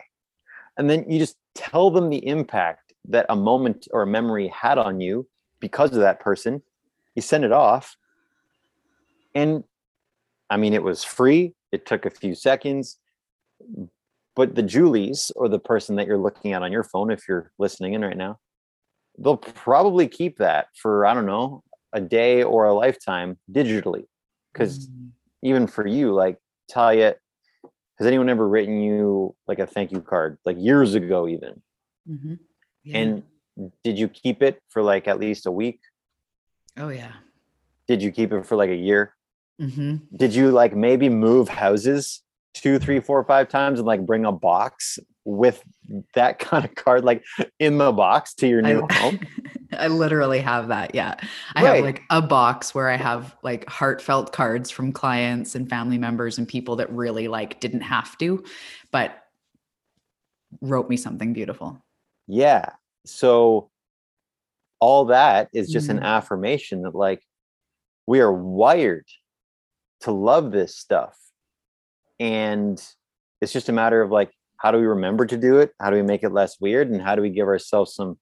[0.76, 4.78] And then you just tell them the impact that a moment or a memory had
[4.78, 5.26] on you
[5.58, 6.62] because of that person.
[7.14, 7.96] You send it off
[9.34, 9.64] and
[10.48, 12.98] i mean it was free it took a few seconds
[14.34, 17.52] but the julies or the person that you're looking at on your phone if you're
[17.58, 18.38] listening in right now
[19.18, 24.04] they'll probably keep that for i don't know a day or a lifetime digitally
[24.52, 25.10] because mm
[25.42, 26.38] even for you, like
[26.70, 27.16] Talia,
[27.98, 31.62] has anyone ever written you like a thank you card, like years ago, even?
[32.08, 32.34] Mm-hmm.
[32.84, 32.98] Yeah.
[32.98, 33.22] And
[33.84, 35.80] did you keep it for like at least a week?
[36.76, 37.12] Oh yeah.
[37.86, 39.14] Did you keep it for like a year?
[39.60, 40.16] Mm-hmm.
[40.16, 42.22] Did you like maybe move houses
[42.54, 45.62] two, three, four, five times and like bring a box with
[46.14, 47.22] that kind of card like
[47.58, 49.20] in the box to your new I, home?
[49.72, 50.94] I literally have that.
[50.94, 51.14] Yeah.
[51.54, 51.76] I right.
[51.76, 56.38] have like a box where I have like heartfelt cards from clients and family members
[56.38, 58.44] and people that really like didn't have to,
[58.90, 59.16] but
[60.60, 61.80] wrote me something beautiful.
[62.26, 62.70] Yeah.
[63.06, 63.70] So
[64.80, 65.98] all that is just mm-hmm.
[65.98, 67.22] an affirmation that like
[68.06, 69.06] we are wired
[70.00, 71.16] to love this stuff.
[72.18, 72.82] And
[73.40, 75.72] it's just a matter of like, how do we remember to do it?
[75.80, 76.90] How do we make it less weird?
[76.90, 78.18] And how do we give ourselves some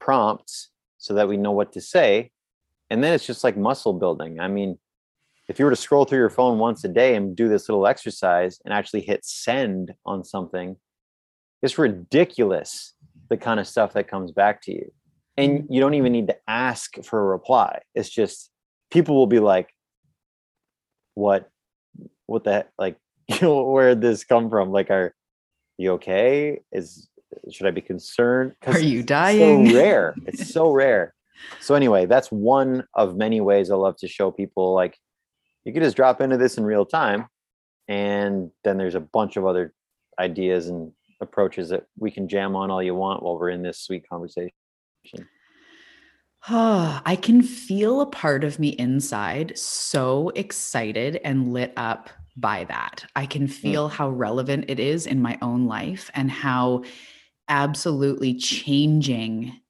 [0.00, 2.30] prompts so that we know what to say?
[2.90, 4.40] And then it's just like muscle building.
[4.40, 4.78] I mean,
[5.48, 7.86] if you were to scroll through your phone once a day and do this little
[7.86, 10.76] exercise and actually hit send on something,
[11.62, 12.94] it's ridiculous
[13.30, 14.92] the kind of stuff that comes back to you.
[15.36, 15.72] And mm-hmm.
[15.72, 17.80] you don't even need to ask for a reply.
[17.94, 18.50] It's just
[18.90, 19.70] people will be like,
[21.14, 21.50] what,
[22.26, 22.68] what the heck?
[22.78, 22.96] Like,
[23.28, 24.70] you know, where did this come from?
[24.70, 25.14] Like, are
[25.78, 26.60] you okay?
[26.72, 27.07] Is,
[27.50, 28.54] should I be concerned?
[28.66, 29.70] Are you dying?
[29.70, 30.14] so rare.
[30.26, 31.14] It's so rare.
[31.60, 34.98] So anyway, that's one of many ways I love to show people like
[35.64, 37.26] you can just drop into this in real time
[37.88, 39.72] and then there's a bunch of other
[40.18, 43.80] ideas and approaches that we can jam on all you want while we're in this
[43.80, 44.52] sweet conversation.
[46.48, 52.64] Oh, I can feel a part of me inside so excited and lit up by
[52.64, 53.04] that.
[53.16, 53.52] I can hmm.
[53.52, 53.92] feel mm.
[53.92, 56.84] how relevant it is in my own life and how
[57.48, 59.60] absolutely changing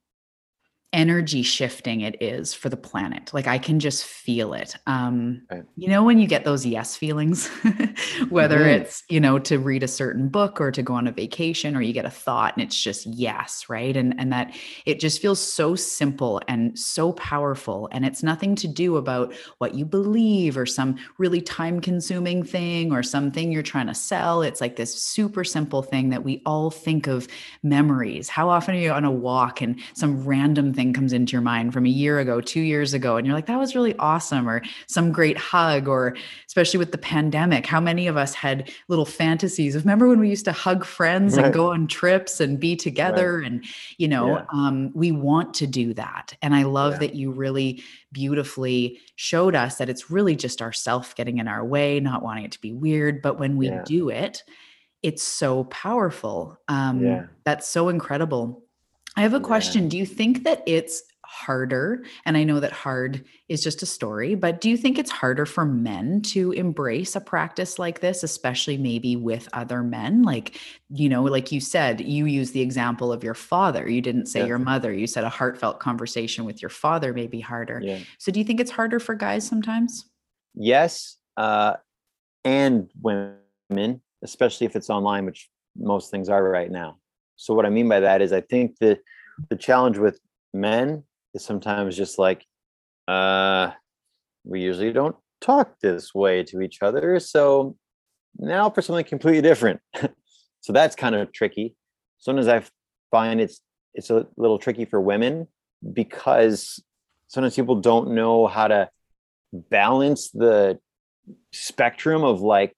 [0.92, 3.31] energy shifting it is for the planet.
[3.35, 4.74] Like i can just feel it.
[4.87, 5.64] Um right.
[5.77, 7.48] you know when you get those yes feelings?
[8.31, 8.83] Whether mm-hmm.
[8.83, 11.83] it's you know to read a certain book or to go on a vacation or
[11.83, 13.96] you get a thought and it's just yes right?
[13.96, 14.55] And and that
[14.87, 17.88] it just feels so simple and so powerful.
[17.92, 22.92] And it's nothing to do about what you believe or some really time consuming thing
[22.92, 24.42] or something you're trying to sell.
[24.42, 27.29] It's like this super simple thing that we all think of
[27.62, 28.29] memories.
[28.29, 31.72] How often are you on a walk and some random thing comes into your mind
[31.72, 34.62] from a year ago, two years ago, and you're like, that was really awesome, or
[34.88, 39.74] some great hug, or especially with the pandemic, how many of us had little fantasies
[39.74, 41.46] of remember when we used to hug friends right.
[41.46, 43.38] and go on trips and be together?
[43.38, 43.46] Right.
[43.46, 43.64] And,
[43.96, 44.44] you know, yeah.
[44.53, 46.35] um, we want to do that.
[46.42, 46.98] And I love yeah.
[47.01, 52.01] that you really beautifully showed us that it's really just ourself getting in our way,
[52.01, 53.22] not wanting it to be weird.
[53.22, 53.83] But when we yeah.
[53.85, 54.44] do it,
[55.03, 56.59] it's so powerful.
[56.68, 57.27] Um, yeah.
[57.44, 58.64] That's so incredible.
[59.18, 59.83] I have a question.
[59.83, 59.88] Yeah.
[59.88, 62.04] Do you think that it's harder?
[62.24, 65.44] And I know that hard is just a story, but do you think it's harder
[65.44, 70.22] for men to embrace a practice like this, especially maybe with other men?
[70.22, 73.90] Like, you know, like you said, you use the example of your father.
[73.90, 74.46] You didn't say yeah.
[74.46, 74.92] your mother.
[74.92, 77.81] You said a heartfelt conversation with your father may be harder.
[77.83, 77.98] Yeah.
[78.18, 80.04] So do you think it's harder for guys sometimes?
[80.54, 81.16] Yes.
[81.37, 81.74] Uh,
[82.44, 86.98] and women, especially if it's online, which most things are right now.
[87.38, 88.98] So what I mean by that is I think that
[89.48, 90.18] the challenge with
[90.53, 92.44] men is sometimes just like
[93.07, 93.70] uh
[94.44, 97.20] we usually don't talk this way to each other.
[97.20, 97.77] So
[98.38, 99.81] now for something completely different.
[100.61, 101.77] so that's kind of tricky.
[102.18, 102.64] Sometimes I
[103.11, 103.61] find it's
[103.94, 105.46] it's a little tricky for women
[105.92, 106.83] because
[107.29, 108.90] sometimes people don't know how to
[109.53, 110.79] balance the
[111.53, 112.74] spectrum of like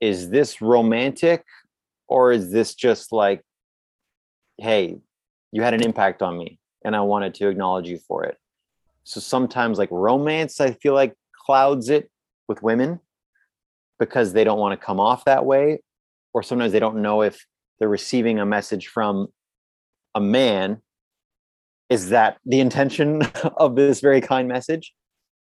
[0.00, 1.44] is this romantic
[2.08, 3.42] or is this just like
[4.58, 4.98] hey
[5.52, 8.36] you had an impact on me and i wanted to acknowledge you for it?
[9.04, 12.10] So sometimes like romance i feel like clouds it
[12.46, 13.00] with women
[13.98, 15.80] because they don't want to come off that way
[16.34, 17.46] or sometimes they don't know if
[17.78, 19.28] they're receiving a message from
[20.14, 20.82] a man.
[21.88, 23.22] Is that the intention
[23.56, 24.92] of this very kind message?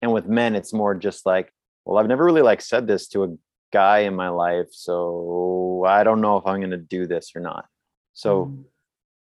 [0.00, 1.52] And with men it's more just like
[1.84, 3.28] well i've never really like said this to a
[3.72, 7.40] guy in my life so i don't know if i'm going to do this or
[7.40, 7.66] not.
[8.14, 8.64] So mm.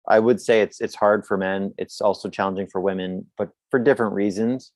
[0.08, 1.74] i would say it's it's hard for men.
[1.78, 4.72] It's also challenging for women but for different reasons.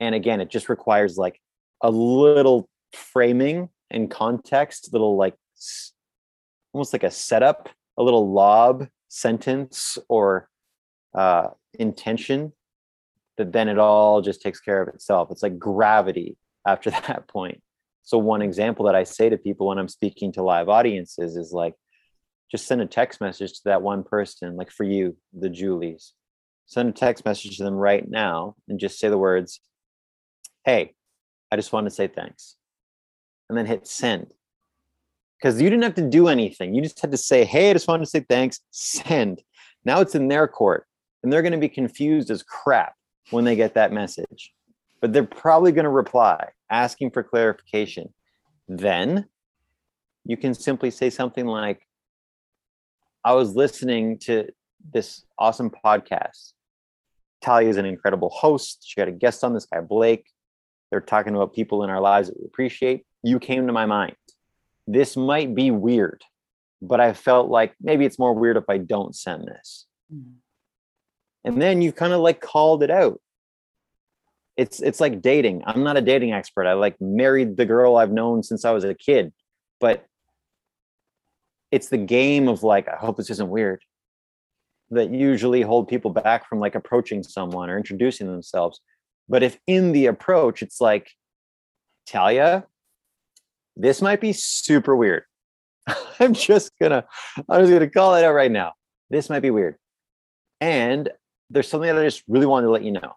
[0.00, 1.40] And again it just requires like
[1.80, 5.34] a little framing and context little like
[6.72, 7.68] almost like a setup
[7.98, 10.48] a little lob sentence or
[11.14, 12.52] uh intention
[13.36, 15.30] that then it all just takes care of itself.
[15.30, 17.62] It's like gravity after that point
[18.04, 21.52] so one example that I say to people when I'm speaking to live audiences is
[21.52, 21.74] like,
[22.50, 26.12] just send a text message to that one person, like for you, the Julies.
[26.66, 29.60] Send a text message to them right now and just say the words,
[30.64, 30.94] Hey,
[31.50, 32.56] I just want to say thanks.
[33.48, 34.32] And then hit send.
[35.38, 36.74] because you didn't have to do anything.
[36.74, 39.42] You just had to say, Hey, I just wanted to say thanks, send.
[39.84, 40.86] Now it's in their court
[41.22, 42.94] and they're going to be confused as crap
[43.30, 44.52] when they get that message.
[45.04, 48.14] But they're probably going to reply asking for clarification.
[48.68, 49.26] Then
[50.24, 51.86] you can simply say something like,
[53.22, 54.48] I was listening to
[54.94, 56.54] this awesome podcast.
[57.42, 58.82] Talia is an incredible host.
[58.86, 60.24] She got a guest on this guy, Blake.
[60.90, 63.04] They're talking about people in our lives that we appreciate.
[63.22, 64.16] You came to my mind.
[64.86, 66.22] This might be weird,
[66.80, 69.84] but I felt like maybe it's more weird if I don't send this.
[70.10, 70.30] Mm-hmm.
[71.44, 73.20] And then you kind of like called it out.
[74.56, 75.62] It's it's like dating.
[75.66, 76.66] I'm not a dating expert.
[76.66, 79.32] I like married the girl I've known since I was a kid,
[79.80, 80.06] but
[81.72, 83.82] it's the game of like, I hope this isn't weird
[84.90, 88.80] that usually hold people back from like approaching someone or introducing themselves.
[89.28, 91.10] But if in the approach, it's like,
[92.06, 92.64] Talia,
[93.76, 95.24] this might be super weird.
[96.20, 97.04] I'm just gonna,
[97.48, 98.72] I'm just gonna call it out right now.
[99.10, 99.76] This might be weird.
[100.60, 101.10] And
[101.50, 103.14] there's something that I just really wanted to let you know.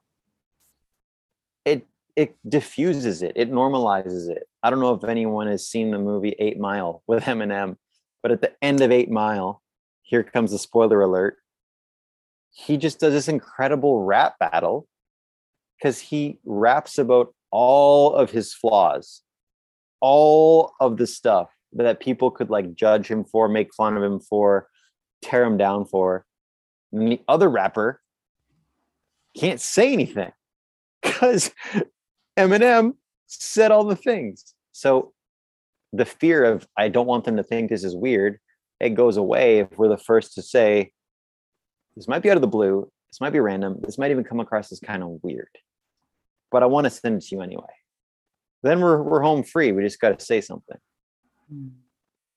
[1.67, 4.47] It it diffuses it, it normalizes it.
[4.63, 7.77] I don't know if anyone has seen the movie Eight Mile with Eminem,
[8.23, 9.61] but at the end of Eight Mile,
[10.01, 11.37] here comes the spoiler alert
[12.57, 14.87] he just does this incredible rap battle
[15.77, 19.21] because he raps about all of his flaws,
[20.01, 24.19] all of the stuff that people could like judge him for, make fun of him
[24.19, 24.67] for,
[25.21, 26.25] tear him down for.
[26.91, 28.01] And the other rapper
[29.37, 30.31] can't say anything
[31.01, 31.51] because
[32.37, 32.93] Eminem
[33.27, 34.53] said all the things.
[34.71, 35.13] So
[35.93, 38.39] the fear of I don't want them to think this is weird,
[38.79, 40.91] it goes away if we're the first to say,
[41.95, 42.91] this might be out of the blue.
[43.09, 43.77] This might be random.
[43.81, 45.49] This might even come across as kind of weird.
[46.51, 47.63] But I want to send it to you anyway.
[48.63, 49.71] Then we're we're home free.
[49.71, 50.77] We just got to say something.
[51.49, 51.69] Hmm.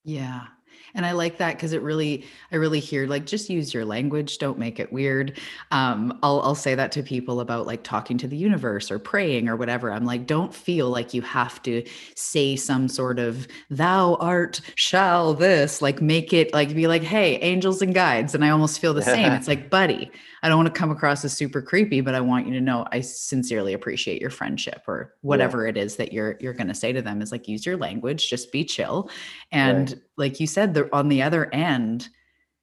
[0.04, 0.46] Yeah
[0.94, 4.38] and i like that because it really i really hear like just use your language
[4.38, 5.38] don't make it weird
[5.70, 9.48] um i'll i'll say that to people about like talking to the universe or praying
[9.48, 14.14] or whatever i'm like don't feel like you have to say some sort of thou
[14.16, 18.50] art shall this like make it like be like hey angels and guides and i
[18.50, 20.10] almost feel the same it's like buddy
[20.42, 22.86] I don't want to come across as super creepy, but I want you to know
[22.90, 25.70] I sincerely appreciate your friendship or whatever yeah.
[25.70, 28.28] it is that you're you're going to say to them is like use your language,
[28.28, 29.10] just be chill.
[29.52, 30.00] And right.
[30.16, 32.08] Like you said, they're on the other end,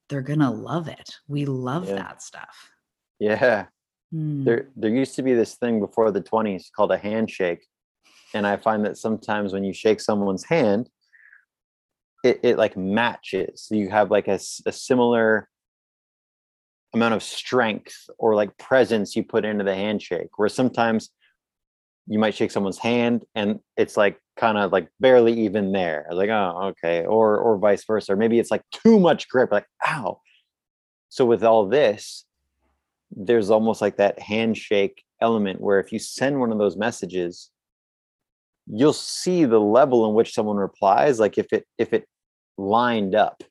[0.10, 1.16] they're going to love it.
[1.28, 1.96] We love yeah.
[1.96, 2.72] that stuff.
[3.20, 3.66] Yeah.
[4.12, 4.44] Hmm.
[4.46, 7.66] There there used to be this thing before the 20s called a handshake.
[8.34, 10.90] And I find that sometimes when you shake someone's hand,
[12.24, 13.64] it, it like matches.
[13.64, 15.50] So you have like a, a similar
[16.94, 21.10] amount of strength or like presence you put into the handshake where sometimes
[22.08, 26.30] you might shake someone's hand and it's like kind of like barely even there like
[26.30, 30.20] oh okay or or vice versa or maybe it's like too much grip like ow
[31.10, 32.26] so with all this
[33.12, 37.50] there's almost like that handshake element where if you send one of those messages
[38.68, 42.08] you'll see the level in which someone replies like if it if it
[42.58, 43.44] lined up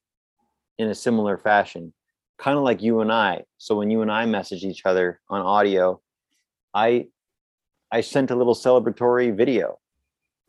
[0.78, 1.92] in a similar fashion
[2.38, 3.44] kind of like you and I.
[3.58, 6.00] So when you and I message each other on audio,
[6.74, 7.06] I
[7.92, 9.79] I sent a little celebratory video.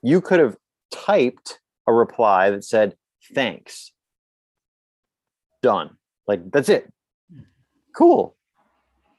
[0.02, 0.58] You could have
[0.91, 2.95] typed a reply that said
[3.34, 3.91] thanks.
[5.62, 5.97] Done.
[6.28, 6.91] Like that's it.
[7.95, 8.36] Cool.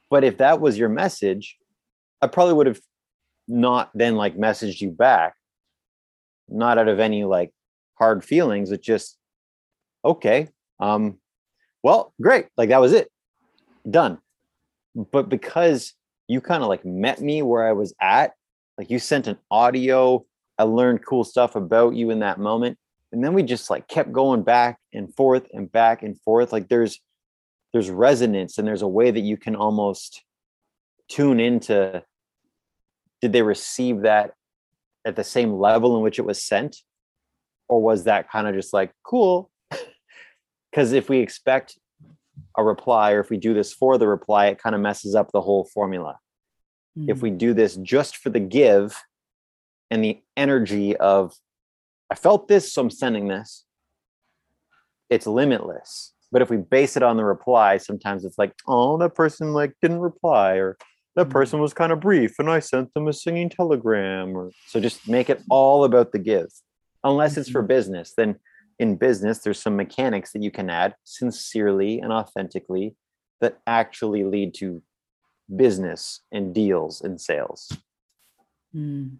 [0.09, 1.57] But if that was your message,
[2.21, 2.81] I probably would have
[3.47, 5.35] not then like messaged you back.
[6.47, 7.51] Not out of any like
[7.95, 9.17] hard feelings, it just
[10.03, 10.49] okay.
[10.79, 11.19] Um
[11.83, 12.47] well, great.
[12.57, 13.09] Like that was it.
[13.89, 14.19] Done.
[14.95, 15.93] But because
[16.29, 18.33] you kind of like met me where I was at,
[18.77, 20.23] like you sent an audio,
[20.59, 22.77] I learned cool stuff about you in that moment.
[23.11, 26.53] And then we just like kept going back and forth and back and forth.
[26.53, 27.01] Like there's
[27.73, 30.23] there's resonance and there's a way that you can almost
[31.09, 32.03] tune into
[33.21, 34.33] did they receive that
[35.05, 36.77] at the same level in which it was sent?
[37.67, 39.49] Or was that kind of just like cool?
[40.71, 41.77] because if we expect
[42.57, 45.31] a reply or if we do this for the reply it kind of messes up
[45.31, 46.17] the whole formula
[46.97, 47.09] mm-hmm.
[47.09, 49.01] if we do this just for the give
[49.91, 51.33] and the energy of
[52.09, 53.65] i felt this so i'm sending this
[55.09, 59.15] it's limitless but if we base it on the reply sometimes it's like oh that
[59.15, 60.77] person like didn't reply or
[61.15, 61.31] that mm-hmm.
[61.31, 65.07] person was kind of brief and i sent them a singing telegram or so just
[65.07, 66.47] make it all about the give
[67.03, 67.67] unless it's for mm-hmm.
[67.67, 68.35] business then
[68.79, 72.95] in business, there's some mechanics that you can add sincerely and authentically
[73.41, 74.81] that actually lead to
[75.55, 77.71] business and deals and sales.
[78.75, 79.17] Mm.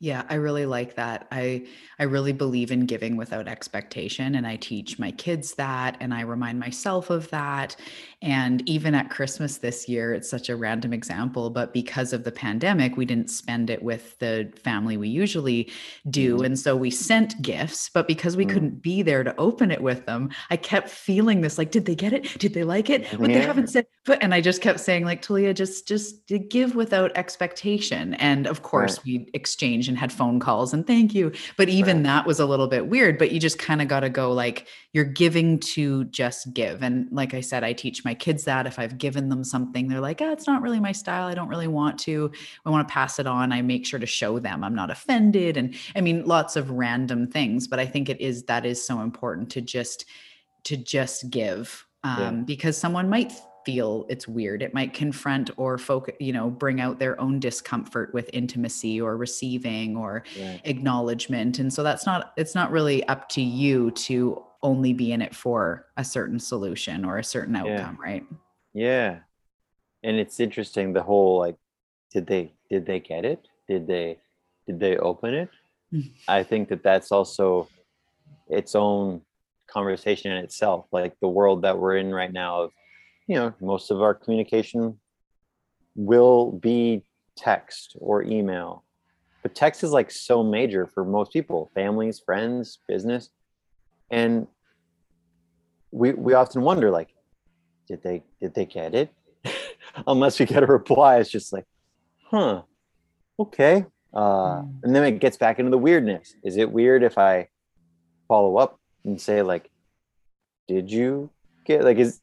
[0.00, 1.26] Yeah, I really like that.
[1.32, 1.66] I
[1.98, 6.20] I really believe in giving without expectation and I teach my kids that and I
[6.20, 7.74] remind myself of that.
[8.22, 12.30] And even at Christmas this year, it's such a random example, but because of the
[12.30, 15.68] pandemic, we didn't spend it with the family we usually
[16.10, 16.36] do.
[16.36, 16.44] Mm-hmm.
[16.44, 18.54] And so we sent gifts, but because we mm-hmm.
[18.54, 21.96] couldn't be there to open it with them, I kept feeling this like did they
[21.96, 22.38] get it?
[22.38, 23.04] Did they like it?
[23.18, 23.38] But yeah.
[23.38, 27.10] they haven't said but and I just kept saying like Talia just just give without
[27.16, 28.14] expectation.
[28.14, 29.04] And of course, right.
[29.04, 31.32] we exchanged and had phone calls and thank you.
[31.56, 32.04] But even right.
[32.04, 33.18] that was a little bit weird.
[33.18, 36.82] But you just kind of got to go like, you're giving to just give.
[36.82, 40.00] And like I said, I teach my kids that if I've given them something, they're
[40.00, 41.26] like, oh, it's not really my style.
[41.26, 42.30] I don't really want to.
[42.64, 43.52] I want to pass it on.
[43.52, 45.56] I make sure to show them I'm not offended.
[45.56, 47.66] And I mean, lots of random things.
[47.66, 50.04] But I think it is that is so important to just
[50.64, 52.30] to just give um, yeah.
[52.44, 53.32] because someone might
[53.64, 54.62] feel it's weird.
[54.62, 59.16] It might confront or focus, you know, bring out their own discomfort with intimacy or
[59.16, 60.24] receiving or
[60.64, 61.58] acknowledgement.
[61.58, 65.34] And so that's not, it's not really up to you to only be in it
[65.34, 68.10] for a certain solution or a certain outcome, yeah.
[68.10, 68.26] right?
[68.74, 69.18] Yeah.
[70.02, 71.56] And it's interesting the whole like,
[72.12, 73.46] did they, did they get it?
[73.68, 74.18] Did they,
[74.66, 75.50] did they open it?
[76.28, 77.68] I think that that's also
[78.48, 79.22] its own
[79.68, 82.70] conversation in itself like the world that we're in right now of
[83.28, 84.98] you know, most of our communication
[85.94, 87.04] will be
[87.36, 88.84] text or email.
[89.42, 93.30] But text is like so major for most people, families, friends, business.
[94.10, 94.48] And
[95.90, 97.10] we we often wonder like,
[97.86, 99.12] did they did they get it?
[100.06, 101.66] Unless we get a reply, it's just like,
[102.24, 102.62] huh,
[103.38, 103.84] okay.
[104.14, 104.74] Uh, mm.
[104.82, 106.34] and then it gets back into the weirdness.
[106.42, 107.48] Is it weird if I
[108.26, 109.70] follow up and say like,
[110.66, 111.30] did you
[111.66, 112.20] get like is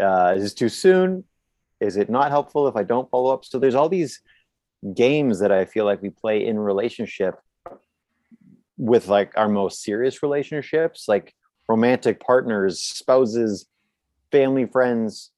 [0.00, 1.24] uh, is this too soon?
[1.80, 3.44] Is it not helpful if I don't follow up?
[3.44, 4.20] So there's all these
[4.94, 7.36] games that I feel like we play in relationship
[8.76, 11.34] with like our most serious relationships, like
[11.68, 13.66] romantic partners, spouses,
[14.30, 15.30] family, friends,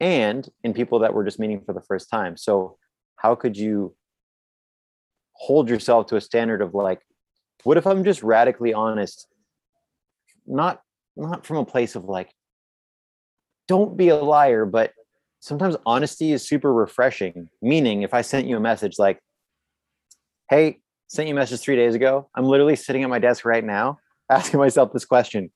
[0.00, 2.36] and in people that we're just meeting for the first time.
[2.36, 2.76] So
[3.16, 3.94] how could you
[5.32, 7.00] hold yourself to a standard of like,
[7.64, 9.26] what if I'm just radically honest?
[10.46, 10.80] Not
[11.16, 12.30] not from a place of like,
[13.70, 14.92] don't be a liar, but
[15.38, 17.48] sometimes honesty is super refreshing.
[17.62, 19.20] Meaning, if I sent you a message like,
[20.50, 23.64] hey, sent you a message three days ago, I'm literally sitting at my desk right
[23.64, 24.00] now
[24.30, 25.52] asking myself this question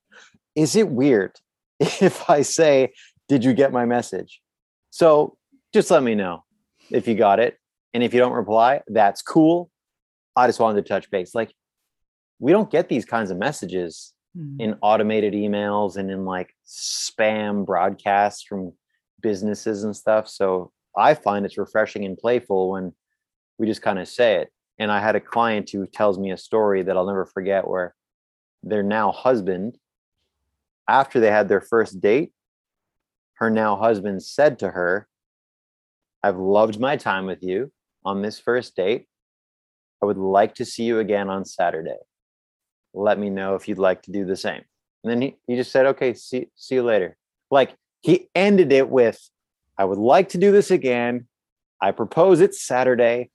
[0.54, 1.32] Is it weird
[1.80, 2.92] if I say,
[3.28, 4.40] Did you get my message?
[4.90, 5.36] So
[5.72, 6.44] just let me know
[6.90, 7.58] if you got it.
[7.94, 9.70] And if you don't reply, that's cool.
[10.36, 11.34] I just wanted to touch base.
[11.34, 11.52] Like,
[12.38, 14.60] we don't get these kinds of messages mm.
[14.60, 18.72] in automated emails and in like spam broadcasts from
[19.22, 20.28] businesses and stuff.
[20.28, 22.92] So I find it's refreshing and playful when
[23.58, 24.50] we just kind of say it.
[24.78, 27.94] And I had a client who tells me a story that I'll never forget where
[28.62, 29.78] their now husband,
[30.88, 32.32] after they had their first date,
[33.34, 35.08] her now husband said to her,
[36.22, 37.72] I've loved my time with you
[38.04, 39.06] on this first date.
[40.02, 41.98] I would like to see you again on Saturday
[42.94, 44.62] let me know if you'd like to do the same.
[45.02, 47.16] And then he, he just said, okay, see, see you later.
[47.50, 49.20] Like he ended it with,
[49.76, 51.26] I would like to do this again.
[51.80, 53.30] I propose it's Saturday.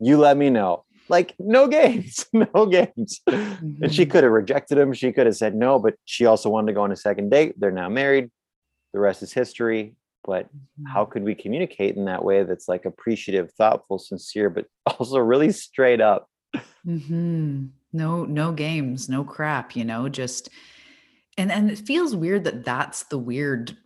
[0.00, 0.84] You let me know.
[1.08, 3.20] Like no games, no games.
[3.28, 3.82] Mm-hmm.
[3.82, 4.10] And she mm-hmm.
[4.10, 4.92] could have rejected him.
[4.92, 7.58] She could have said no, but she also wanted to go on a second date.
[7.58, 8.30] They're now married.
[8.92, 9.94] The rest is history.
[10.24, 10.86] But mm-hmm.
[10.92, 14.66] how could we communicate in that way that's like appreciative, thoughtful, sincere, but
[14.98, 16.28] also really straight up?
[16.86, 17.66] Mm-hmm.
[17.92, 20.48] No, no games, no crap, you know, just
[21.36, 23.76] and and it feels weird that that's the weird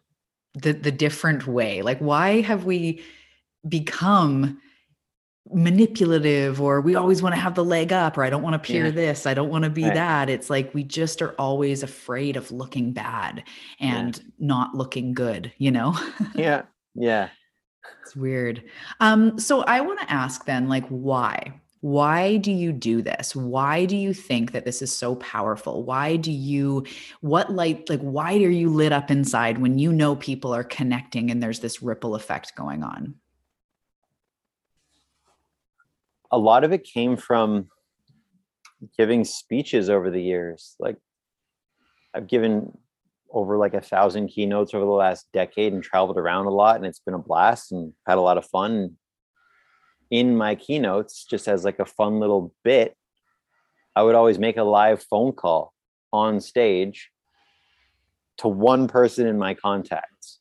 [0.55, 1.82] the the different way.
[1.82, 3.02] Like why have we
[3.68, 4.61] become
[5.52, 8.59] manipulative or we always want to have the leg up or I don't want to
[8.59, 8.92] peer yeah.
[8.92, 9.94] this, I don't want to be right.
[9.94, 10.30] that.
[10.30, 13.44] It's like we just are always afraid of looking bad
[13.78, 14.24] and yeah.
[14.38, 15.98] not looking good, you know?
[16.34, 16.62] yeah.
[16.94, 17.28] Yeah.
[18.02, 18.64] It's weird.
[19.00, 21.61] Um so I want to ask then like why?
[21.85, 23.37] Why do you do this?
[23.37, 25.82] Why do you think that this is so powerful?
[25.82, 26.87] Why do you
[27.20, 31.30] what light like why are you lit up inside when you know people are connecting
[31.30, 33.16] and there's this ripple effect going on?
[36.30, 37.68] A lot of it came from
[38.97, 40.76] giving speeches over the years.
[40.78, 40.97] Like
[42.14, 42.72] i've given
[43.30, 46.87] over like a thousand keynotes over the last decade and traveled around a lot and
[46.87, 48.97] it's been a blast and had a lot of fun
[50.11, 52.96] in my keynotes just as like a fun little bit
[53.96, 55.72] i would always make a live phone call
[56.12, 57.11] on stage
[58.36, 60.40] to one person in my contacts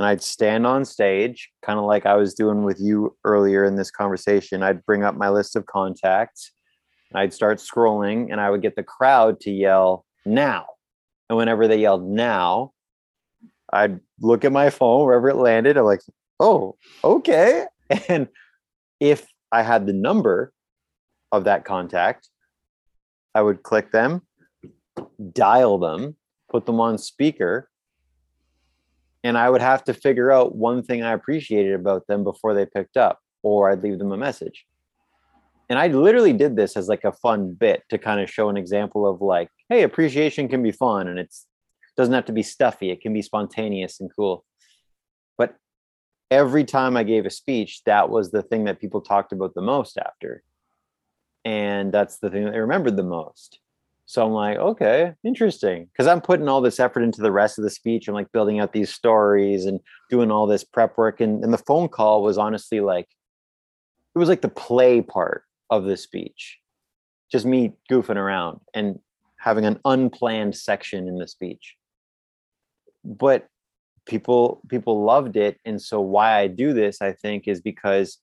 [0.00, 3.76] and I'd stand on stage, kind of like I was doing with you earlier in
[3.76, 4.62] this conversation.
[4.62, 6.52] I'd bring up my list of contacts,
[7.14, 10.64] I'd start scrolling, and I would get the crowd to yell now.
[11.28, 12.72] And whenever they yelled now,
[13.70, 15.76] I'd look at my phone wherever it landed.
[15.76, 16.00] I'm like,
[16.38, 17.66] oh, okay.
[18.08, 18.28] And
[19.00, 20.52] if I had the number
[21.32, 22.28] of that contact,
[23.34, 24.22] I would click them,
[25.32, 26.16] dial them,
[26.50, 27.68] put them on speaker,
[29.24, 32.66] and I would have to figure out one thing I appreciated about them before they
[32.66, 34.66] picked up, or I'd leave them a message.
[35.68, 38.56] And I literally did this as like a fun bit to kind of show an
[38.56, 41.46] example of like, hey, appreciation can be fun and it's
[41.96, 42.90] doesn't have to be stuffy.
[42.90, 44.44] It can be spontaneous and cool.
[46.30, 49.62] Every time I gave a speech, that was the thing that people talked about the
[49.62, 50.42] most after.
[51.44, 53.58] And that's the thing that they remembered the most.
[54.06, 55.86] So I'm like, okay, interesting.
[55.86, 58.08] Because I'm putting all this effort into the rest of the speech.
[58.08, 59.78] I'm like building out these stories and
[60.08, 61.20] doing all this prep work.
[61.20, 63.06] And, and the phone call was honestly like,
[64.14, 66.58] it was like the play part of the speech.
[67.30, 68.98] Just me goofing around and
[69.36, 71.76] having an unplanned section in the speech.
[73.04, 73.46] But
[74.10, 75.58] people people loved it.
[75.64, 78.18] And so why I do this, I think, is because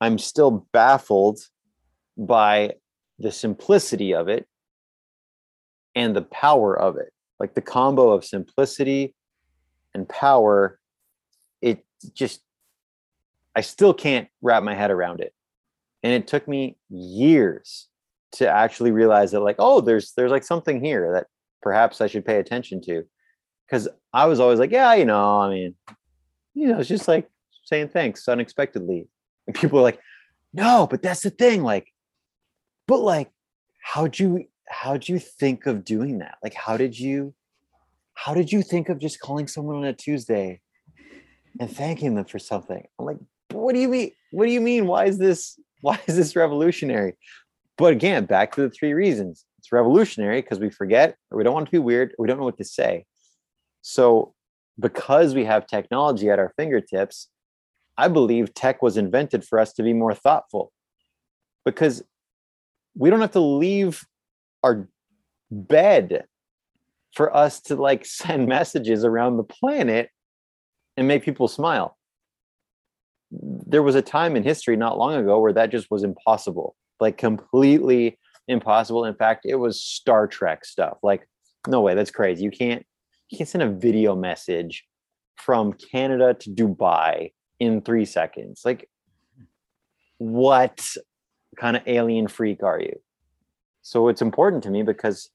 [0.00, 1.38] I'm still baffled
[2.16, 2.74] by
[3.18, 4.48] the simplicity of it
[5.94, 7.12] and the power of it.
[7.38, 9.14] Like the combo of simplicity
[9.94, 10.78] and power
[11.60, 11.84] it
[12.14, 12.40] just
[13.54, 15.34] i still can't wrap my head around it.
[16.02, 17.88] And it took me years
[18.32, 21.26] to actually realize that like oh there's there's like something here that
[21.60, 23.04] perhaps i should pay attention to
[23.72, 25.74] because i was always like yeah you know i mean
[26.52, 27.26] you know it's just like
[27.64, 29.08] saying thanks unexpectedly
[29.46, 29.98] and people are like
[30.52, 31.88] no but that's the thing like
[32.86, 33.30] but like
[33.80, 36.38] how'd you how'd you think of doing that?
[36.42, 37.34] Like, how did you,
[38.14, 40.60] how did you think of just calling someone on a Tuesday
[41.60, 42.84] and thanking them for something?
[42.98, 43.18] I'm like,
[43.52, 44.12] what do you mean?
[44.30, 44.86] What do you mean?
[44.86, 47.14] Why is this, why is this revolutionary?
[47.76, 49.44] But again, back to the three reasons.
[49.58, 52.38] It's revolutionary because we forget or we don't want to be weird or we don't
[52.38, 53.04] know what to say.
[53.82, 54.34] So
[54.78, 57.28] because we have technology at our fingertips,
[57.98, 60.72] I believe tech was invented for us to be more thoughtful
[61.64, 62.02] because
[62.96, 64.04] we don't have to leave
[64.62, 64.88] our
[65.50, 66.24] bed
[67.12, 70.08] for us to like send messages around the planet
[70.96, 71.98] and make people smile.
[73.30, 77.16] There was a time in history not long ago where that just was impossible, like
[77.16, 79.04] completely impossible.
[79.04, 80.98] In fact, it was Star Trek stuff.
[81.02, 81.26] Like,
[81.66, 82.44] no way, that's crazy.
[82.44, 82.84] You can't
[83.28, 84.84] you can't send a video message
[85.36, 88.62] from Canada to Dubai in three seconds.
[88.64, 88.88] Like,
[90.18, 90.86] what
[91.58, 93.00] kind of alien freak are you?
[93.82, 95.28] so it's important to me because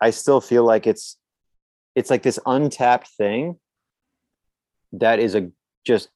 [0.00, 1.16] i still feel like it's
[1.94, 3.56] it's like this untapped thing
[4.92, 5.48] that is a
[5.86, 6.08] just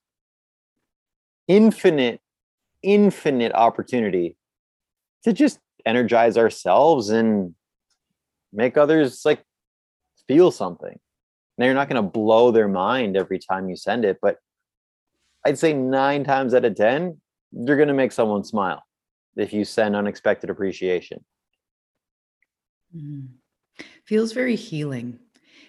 [1.46, 2.20] infinite
[2.82, 4.36] infinite opportunity
[5.22, 7.54] to just energize ourselves and
[8.52, 9.42] make others like
[10.28, 10.98] feel something
[11.58, 14.38] now you're not going to blow their mind every time you send it but
[15.46, 17.16] i'd say nine times out of ten
[17.52, 18.82] you're going to make someone smile
[19.36, 21.24] if you send unexpected appreciation
[22.96, 23.28] Mm.
[24.04, 25.18] Feels very healing.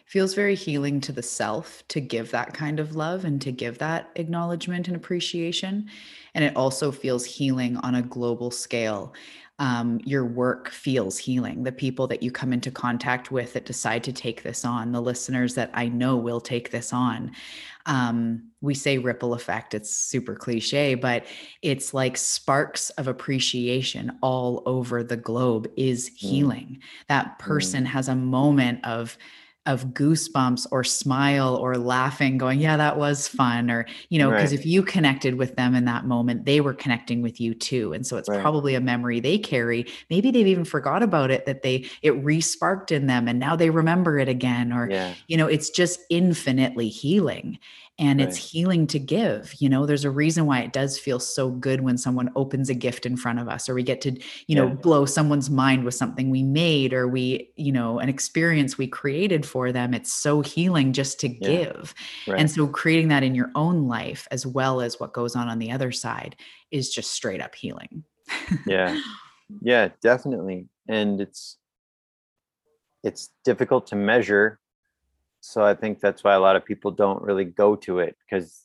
[0.05, 3.79] Feels very healing to the self to give that kind of love and to give
[3.79, 5.89] that acknowledgement and appreciation.
[6.35, 9.13] And it also feels healing on a global scale
[9.57, 11.63] um, your work feels healing.
[11.63, 15.01] The people that you come into contact with that decide to take this on, the
[15.01, 17.31] listeners that I know will take this on.
[17.85, 21.25] Um, we say ripple effect, it's super cliche, but
[21.61, 26.13] it's like sparks of appreciation all over the globe is mm.
[26.15, 26.67] healing.
[26.79, 27.05] Mm.
[27.07, 27.87] That person mm.
[27.87, 29.17] has a moment of
[29.65, 34.51] of goosebumps or smile or laughing going yeah that was fun or you know because
[34.51, 34.59] right.
[34.59, 38.05] if you connected with them in that moment they were connecting with you too and
[38.05, 38.41] so it's right.
[38.41, 42.91] probably a memory they carry maybe they've even forgot about it that they it re-sparked
[42.91, 45.13] in them and now they remember it again or yeah.
[45.27, 47.57] you know it's just infinitely healing
[47.97, 48.27] and right.
[48.27, 51.81] it's healing to give you know there's a reason why it does feel so good
[51.81, 54.69] when someone opens a gift in front of us or we get to you know
[54.69, 59.45] blow someone's mind with something we made or we you know an experience we created
[59.45, 61.47] for them it's so healing just to yeah.
[61.47, 61.93] give
[62.27, 62.39] right.
[62.39, 65.59] and so creating that in your own life as well as what goes on on
[65.59, 66.35] the other side
[66.71, 68.03] is just straight up healing
[68.65, 68.99] yeah
[69.61, 71.57] yeah definitely and it's
[73.03, 74.59] it's difficult to measure
[75.45, 78.63] so I think that's why a lot of people don't really go to it because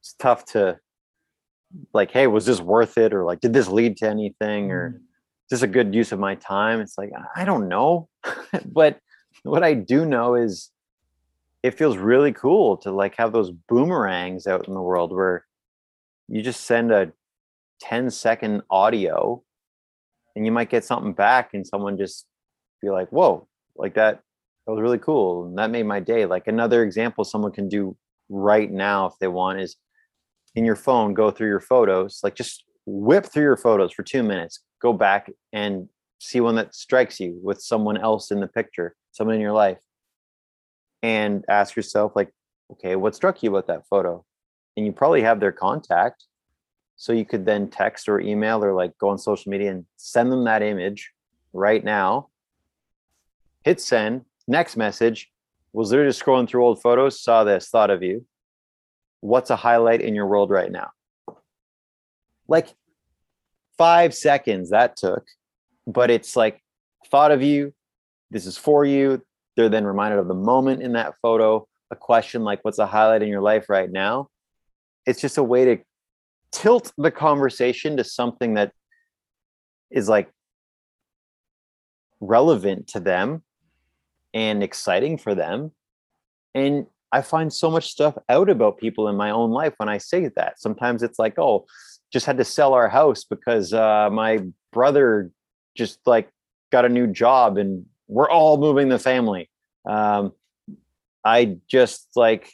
[0.00, 0.78] it's tough to
[1.92, 3.12] like, hey, was this worth it?
[3.12, 4.72] Or like, did this lead to anything?
[4.72, 4.96] Or mm-hmm.
[4.96, 6.80] is this a good use of my time?
[6.80, 8.08] It's like, I don't know.
[8.64, 8.98] but
[9.42, 10.70] what I do know is
[11.62, 15.44] it feels really cool to like have those boomerangs out in the world where
[16.28, 17.12] you just send a
[17.80, 19.42] 10 second audio
[20.34, 22.26] and you might get something back and someone just
[22.80, 23.46] be like whoa
[23.76, 24.22] like that
[24.66, 25.46] that was really cool.
[25.46, 26.26] And that made my day.
[26.26, 27.96] Like another example someone can do
[28.28, 29.76] right now if they want is
[30.56, 34.22] in your phone go through your photos like just whip through your photos for two
[34.24, 35.88] minutes go back and
[36.18, 39.78] see one that strikes you with someone else in the picture someone in your life
[41.02, 42.32] and ask yourself like
[42.70, 44.24] okay what struck you about that photo?
[44.76, 46.24] And you probably have their contact
[46.96, 50.32] so you could then text or email or like go on social media and send
[50.32, 51.12] them that image
[51.52, 52.28] right now.
[53.64, 55.30] Hit send next message
[55.72, 58.24] was literally just scrolling through old photos saw this thought of you.
[59.20, 60.90] What's a highlight in your world right now?
[62.48, 62.68] Like
[63.76, 65.24] five seconds that took
[65.86, 66.62] but it's like
[67.10, 67.74] thought of you
[68.30, 69.20] this is for you
[69.54, 73.22] they're then reminded of the moment in that photo a question like what's a highlight
[73.22, 74.28] in your life right now?
[75.06, 75.82] It's just a way to
[76.52, 78.72] tilt the conversation to something that
[79.90, 80.28] is like
[82.20, 83.42] relevant to them
[84.36, 85.72] and exciting for them
[86.54, 89.98] and i find so much stuff out about people in my own life when i
[89.98, 91.64] say that sometimes it's like oh
[92.12, 94.40] just had to sell our house because uh, my
[94.72, 95.30] brother
[95.76, 96.28] just like
[96.72, 99.50] got a new job and we're all moving the family.
[99.88, 100.32] Um,
[101.24, 102.52] I just like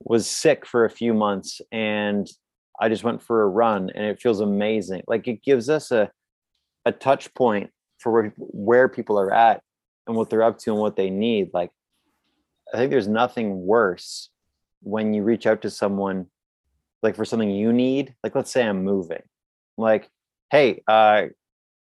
[0.00, 2.28] was sick for a few months and
[2.80, 5.02] I just went for a run and it feels amazing.
[5.06, 6.10] Like it gives us a
[6.84, 9.62] a touch point for where, where people are at
[10.08, 11.50] and what they're up to and what they need.
[11.52, 11.70] Like
[12.72, 14.30] I think there's nothing worse
[14.82, 16.26] when you reach out to someone
[17.02, 18.14] like for something you need.
[18.24, 19.22] Like let's say I'm moving.
[19.76, 20.08] Like,
[20.50, 21.26] hey, uh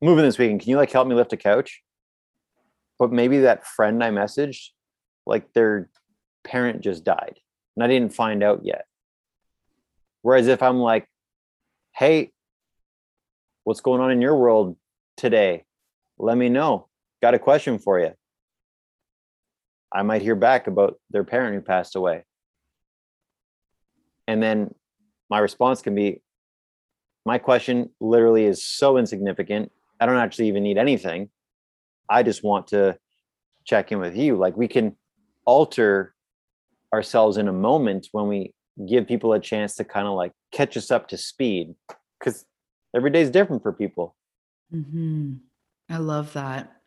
[0.02, 0.61] moving this weekend.
[0.61, 1.82] Can you like help me lift a couch?
[2.98, 4.68] But maybe that friend I messaged,
[5.26, 5.88] like their
[6.44, 7.38] parent just died
[7.76, 8.84] and I didn't find out yet.
[10.22, 11.06] Whereas if I'm like,
[11.96, 12.32] hey,
[13.64, 14.76] what's going on in your world
[15.16, 15.64] today?
[16.18, 16.89] Let me know.
[17.23, 18.12] Got a question for you.
[19.93, 22.25] I might hear back about their parent who passed away.
[24.27, 24.75] And then
[25.29, 26.23] my response can be,
[27.27, 29.73] my question literally is so insignificant.
[30.01, 31.31] I don't actually even need anything.
[32.09, 32.99] I just want to
[33.64, 34.37] check in with you.
[34.37, 34.97] Like we can
[35.45, 36.14] alter
[36.93, 38.55] ourselves in a moment when we
[38.89, 41.75] give people a chance to kind of like catch us up to speed
[42.18, 42.45] because
[42.95, 44.16] every day is different for people.
[44.75, 45.35] Mm-hmm.
[45.89, 46.80] I love that.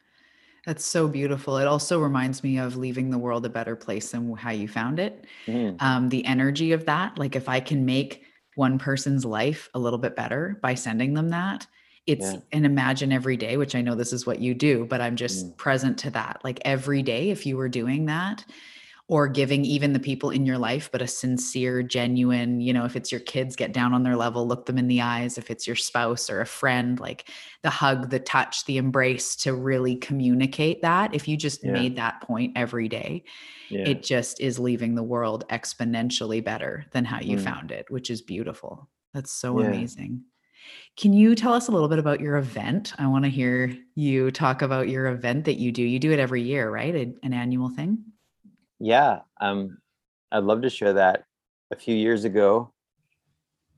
[0.65, 1.57] That's so beautiful.
[1.57, 4.99] It also reminds me of leaving the world a better place than how you found
[4.99, 5.25] it.
[5.45, 5.75] Mm-hmm.
[5.85, 8.23] Um, the energy of that, like if I can make
[8.55, 11.67] one person's life a little bit better by sending them that,
[12.05, 12.39] it's yeah.
[12.51, 15.47] an imagine every day, which I know this is what you do, but I'm just
[15.47, 15.57] mm.
[15.57, 16.41] present to that.
[16.43, 18.45] Like every day, if you were doing that,
[19.13, 22.95] or giving even the people in your life, but a sincere, genuine, you know, if
[22.95, 25.37] it's your kids, get down on their level, look them in the eyes.
[25.37, 27.29] If it's your spouse or a friend, like
[27.61, 31.13] the hug, the touch, the embrace to really communicate that.
[31.13, 31.73] If you just yeah.
[31.73, 33.23] made that point every day,
[33.69, 33.87] yeah.
[33.87, 37.43] it just is leaving the world exponentially better than how you mm.
[37.43, 38.89] found it, which is beautiful.
[39.13, 39.67] That's so yeah.
[39.67, 40.23] amazing.
[40.97, 42.93] Can you tell us a little bit about your event?
[42.97, 45.83] I want to hear you talk about your event that you do.
[45.83, 46.95] You do it every year, right?
[47.21, 48.05] An annual thing?
[48.79, 49.77] Yeah, um,
[50.31, 51.23] I'd love to share that.
[51.71, 52.71] A few years ago,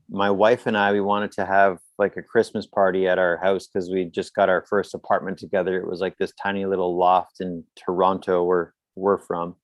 [0.08, 3.66] my wife and I we wanted to have like a Christmas party at our house
[3.66, 5.78] because we just got our first apartment together.
[5.80, 9.56] It was like this tiny little loft in Toronto, where we're from,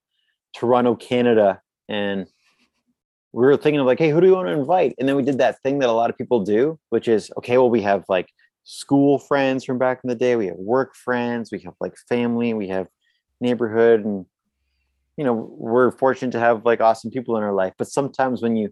[0.55, 2.27] Toronto, Canada, and
[3.33, 4.95] we were thinking of like, hey, who do we want to invite?
[4.99, 7.57] And then we did that thing that a lot of people do, which is okay.
[7.57, 8.29] Well, we have like
[8.65, 10.37] school friends from back in the day.
[10.37, 11.51] We have work friends.
[11.51, 12.53] We have like family.
[12.53, 12.89] We have
[13.41, 14.27] neighborhood and
[15.17, 18.57] you know we're fortunate to have like awesome people in our life but sometimes when
[18.57, 18.71] you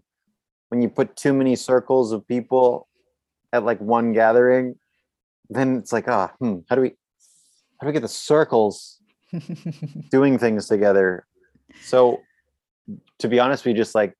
[0.69, 2.87] when you put too many circles of people
[3.53, 4.75] at like one gathering
[5.49, 6.89] then it's like ah oh, hmm, how do we
[7.79, 8.99] how do we get the circles
[10.11, 11.25] doing things together?
[11.83, 12.21] So
[13.19, 14.15] to be honest we just like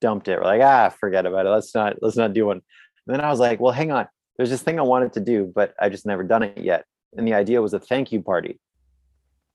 [0.00, 0.38] dumped it.
[0.38, 1.50] We're like ah forget about it.
[1.50, 2.60] Let's not let's not do one.
[3.06, 4.06] And then i was like well hang on.
[4.36, 6.84] There's this thing i wanted to do but i just never done it yet.
[7.16, 8.60] And the idea was a thank you party.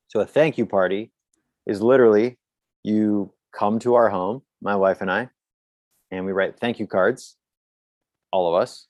[0.07, 1.11] So a thank you party
[1.65, 2.37] is literally
[2.83, 5.29] you come to our home, my wife and I,
[6.11, 7.35] and we write thank you cards,
[8.31, 8.87] all of us.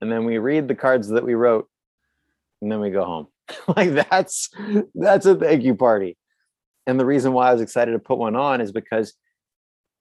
[0.00, 1.68] And then we read the cards that we wrote,
[2.62, 3.26] and then we go home.
[3.76, 4.50] like that's
[4.94, 6.16] that's a thank you party.
[6.86, 9.14] And the reason why I was excited to put one on is because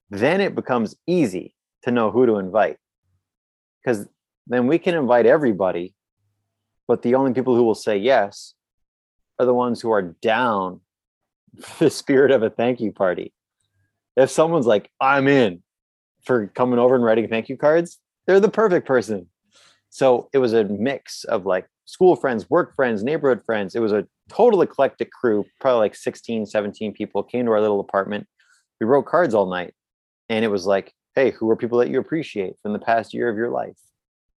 [0.10, 2.78] then it becomes easy to know who to invite.
[3.84, 4.08] Because
[4.48, 5.94] then we can invite everybody,
[6.88, 8.56] but the only people who will say yes
[9.38, 10.82] are the ones who are down
[11.80, 13.34] the spirit of a thank you party.
[14.16, 15.64] if someone's like, I'm in
[16.24, 19.28] for coming over and writing thank you cards, they're the perfect person.
[19.90, 23.76] So it was a mix of like school friends, work friends, neighborhood friends.
[23.76, 27.80] It was a total eclectic crew, probably like 16, 17 people came to our little
[27.80, 28.28] apartment.
[28.80, 29.74] We wrote cards all night.
[30.30, 33.30] And it was like, hey, who are people that you appreciate from the past year
[33.30, 33.78] of your life?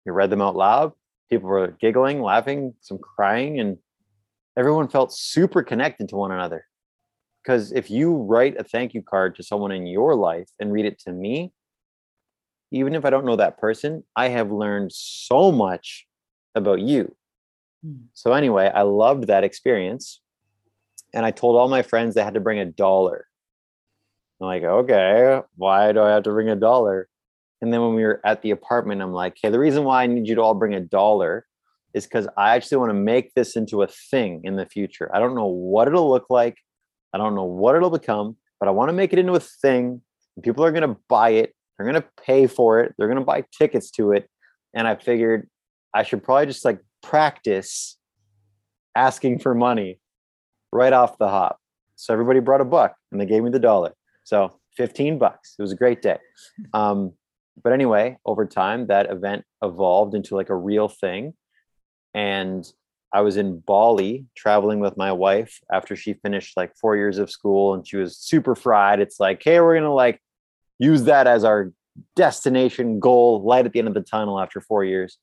[0.05, 0.93] You read them out loud.
[1.29, 3.77] People were giggling, laughing, some crying, and
[4.57, 6.65] everyone felt super connected to one another.
[7.43, 10.85] Because if you write a thank you card to someone in your life and read
[10.85, 11.51] it to me,
[12.71, 16.07] even if I don't know that person, I have learned so much
[16.55, 17.15] about you.
[17.83, 18.05] Hmm.
[18.13, 20.21] So, anyway, I loved that experience.
[21.13, 23.25] And I told all my friends they had to bring a dollar.
[24.39, 27.09] I'm like, okay, why do I have to bring a dollar?
[27.61, 30.07] And then when we were at the apartment, I'm like, hey, the reason why I
[30.07, 31.45] need you to all bring a dollar
[31.93, 35.13] is because I actually want to make this into a thing in the future.
[35.13, 36.57] I don't know what it'll look like.
[37.13, 40.01] I don't know what it'll become, but I want to make it into a thing.
[40.43, 41.53] People are going to buy it.
[41.77, 42.93] They're going to pay for it.
[42.97, 44.29] They're going to buy tickets to it.
[44.73, 45.49] And I figured
[45.93, 47.97] I should probably just like practice
[48.95, 49.99] asking for money
[50.71, 51.59] right off the hop.
[51.95, 53.93] So everybody brought a buck and they gave me the dollar.
[54.23, 55.55] So 15 bucks.
[55.57, 56.17] It was a great day.
[56.73, 57.13] Um,
[57.61, 61.33] but anyway, over time, that event evolved into like a real thing.
[62.13, 62.65] And
[63.13, 67.29] I was in Bali traveling with my wife after she finished like four years of
[67.29, 68.99] school and she was super fried.
[68.99, 70.21] It's like, hey, we're going to like
[70.79, 71.71] use that as our
[72.15, 75.17] destination goal, light at the end of the tunnel after four years.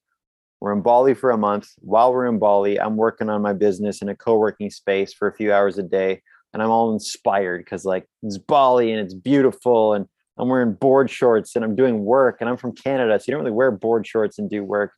[0.61, 1.69] We're in Bali for a month.
[1.79, 5.29] While we're in Bali, I'm working on my business in a co working space for
[5.29, 6.23] a few hours a day.
[6.53, 9.95] And I'm all inspired because, like, it's Bali and it's beautiful.
[9.95, 12.39] And I'm wearing board shorts and I'm doing work.
[12.41, 13.19] And I'm from Canada.
[13.19, 14.93] So you don't really wear board shorts and do work.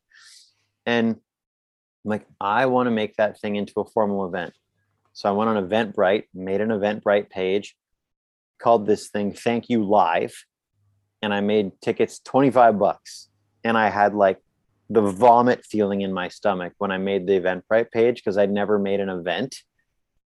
[0.86, 1.16] And
[2.05, 4.55] I'm like, I want to make that thing into a formal event.
[5.12, 7.76] So I went on Eventbrite, made an Eventbrite page,
[8.61, 10.44] called this thing Thank U Live.
[11.22, 13.28] And I made tickets 25 bucks.
[13.64, 14.38] And I had like
[14.88, 18.78] the vomit feeling in my stomach when I made the Eventbrite page because I'd never
[18.78, 19.57] made an event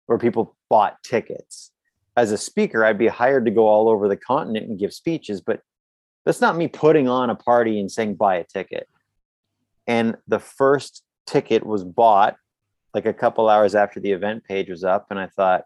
[0.05, 1.71] where people bought tickets.
[2.17, 5.41] As a speaker, I'd be hired to go all over the continent and give speeches,
[5.41, 5.61] but
[6.25, 8.87] that's not me putting on a party and saying buy a ticket.
[9.87, 12.35] And the first ticket was bought
[12.93, 15.63] like a couple hours after the event page was up and i thought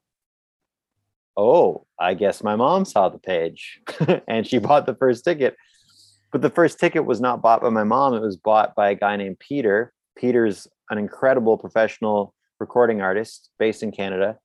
[1.35, 3.81] oh i guess my mom saw the page
[4.27, 5.55] and she bought the first ticket.
[6.31, 8.95] But the first ticket was not bought by my mom it was bought by a
[8.95, 9.93] guy named peter.
[10.17, 14.37] Peter's an incredible professional recording artist based in canada.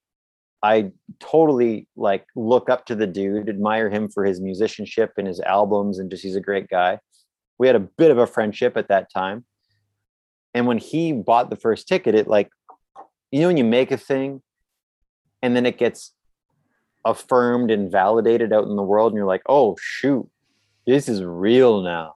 [0.63, 5.41] I totally like look up to the dude admire him for his musicianship and his
[5.41, 6.99] albums and just he's a great guy.
[7.59, 9.45] We had a bit of a friendship at that time
[10.55, 12.51] and when he bought the first ticket, it like,
[13.31, 14.43] you know, when you make a thing
[15.43, 16.13] and then it gets
[17.05, 20.29] affirmed and validated out in the world, and you're like, oh, shoot,
[20.87, 22.15] this is real now.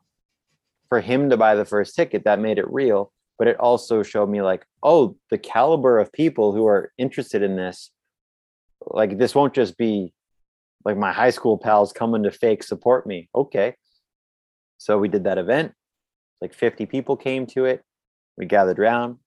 [0.89, 3.13] For him to buy the first ticket, that made it real.
[3.39, 7.57] But it also showed me, like, oh, the caliber of people who are interested in
[7.57, 7.91] this,
[8.87, 10.13] like, this won't just be
[10.85, 13.29] like my high school pals coming to fake support me.
[13.35, 13.75] Okay.
[14.79, 15.73] So we did that event.
[16.41, 17.83] Like 50 people came to it.
[18.37, 19.19] We gathered around,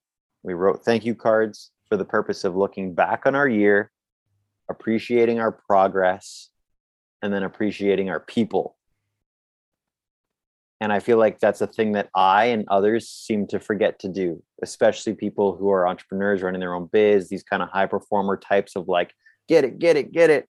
[0.43, 3.91] we wrote thank you cards for the purpose of looking back on our year,
[4.69, 6.49] appreciating our progress,
[7.21, 8.77] and then appreciating our people.
[10.79, 14.09] And I feel like that's a thing that I and others seem to forget to
[14.09, 18.37] do, especially people who are entrepreneurs running their own biz, these kind of high performer
[18.37, 19.13] types of like,
[19.47, 20.47] get it, get it, get it.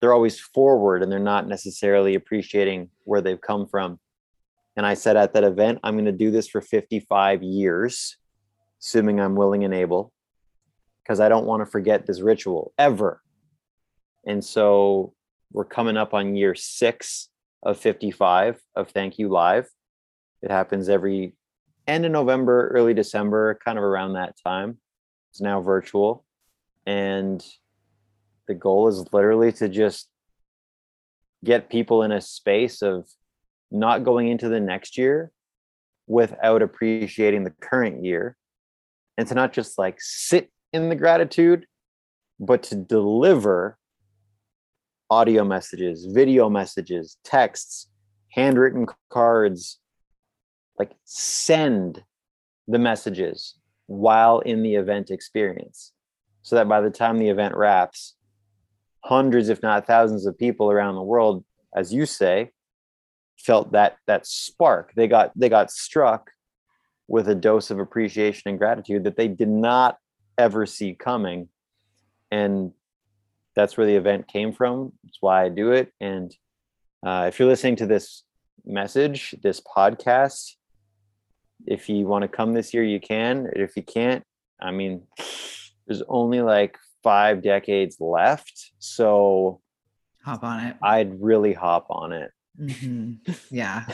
[0.00, 3.98] They're always forward and they're not necessarily appreciating where they've come from.
[4.78, 8.16] And I said at that event, I'm going to do this for 55 years,
[8.80, 10.12] assuming I'm willing and able,
[11.02, 13.20] because I don't want to forget this ritual ever.
[14.24, 15.14] And so
[15.50, 17.28] we're coming up on year six
[17.64, 19.68] of 55 of Thank U Live.
[20.42, 21.34] It happens every
[21.88, 24.78] end of November, early December, kind of around that time.
[25.32, 26.24] It's now virtual.
[26.86, 27.44] And
[28.46, 30.08] the goal is literally to just
[31.44, 33.08] get people in a space of
[33.70, 35.30] not going into the next year
[36.06, 38.36] without appreciating the current year
[39.16, 41.66] and to not just like sit in the gratitude
[42.40, 43.78] but to deliver
[45.10, 47.88] audio messages video messages texts
[48.30, 49.80] handwritten cards
[50.78, 52.02] like send
[52.68, 53.54] the messages
[53.86, 55.92] while in the event experience
[56.42, 58.14] so that by the time the event wraps
[59.04, 61.44] hundreds if not thousands of people around the world
[61.74, 62.50] as you say
[63.38, 66.30] felt that that spark they got they got struck
[67.06, 69.96] with a dose of appreciation and gratitude that they did not
[70.36, 71.48] ever see coming
[72.30, 72.72] and
[73.54, 76.34] that's where the event came from it's why i do it and
[77.06, 78.24] uh, if you're listening to this
[78.64, 80.54] message, this podcast,
[81.66, 83.48] if you want to come this year, you can.
[83.54, 84.24] If you can't,
[84.60, 85.02] I mean,
[85.86, 88.72] there's only like five decades left.
[88.78, 89.60] So
[90.24, 90.76] hop on it.
[90.82, 92.30] I'd really hop on it.
[92.60, 93.32] Mm-hmm.
[93.50, 93.84] Yeah.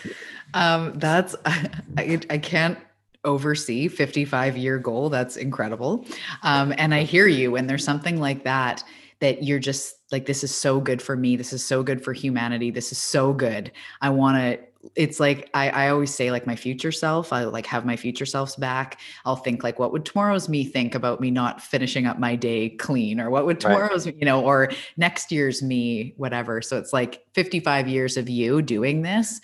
[0.54, 2.78] um, that's, I, I can't
[3.24, 5.10] oversee 55 year goal.
[5.10, 6.06] That's incredible.
[6.42, 8.82] Um, and I hear you when there's something like that,
[9.20, 11.36] that you're just like, this is so good for me.
[11.36, 12.70] This is so good for humanity.
[12.70, 13.70] This is so good.
[14.00, 14.58] I want to
[14.94, 18.24] it's like I, I always say like my future self i like have my future
[18.24, 18.98] selves back.
[19.24, 22.70] I'll think like what would tomorrow's me think about me not finishing up my day
[22.70, 24.16] clean or what would tomorrow's right.
[24.18, 26.62] you know or next year's me whatever.
[26.62, 29.40] So it's like 55 years of you doing this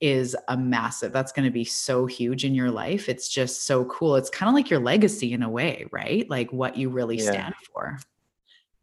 [0.00, 3.08] is a massive that's going to be so huge in your life.
[3.08, 4.16] It's just so cool.
[4.16, 6.28] It's kind of like your legacy in a way right?
[6.28, 7.30] Like what you really yeah.
[7.30, 7.98] stand for.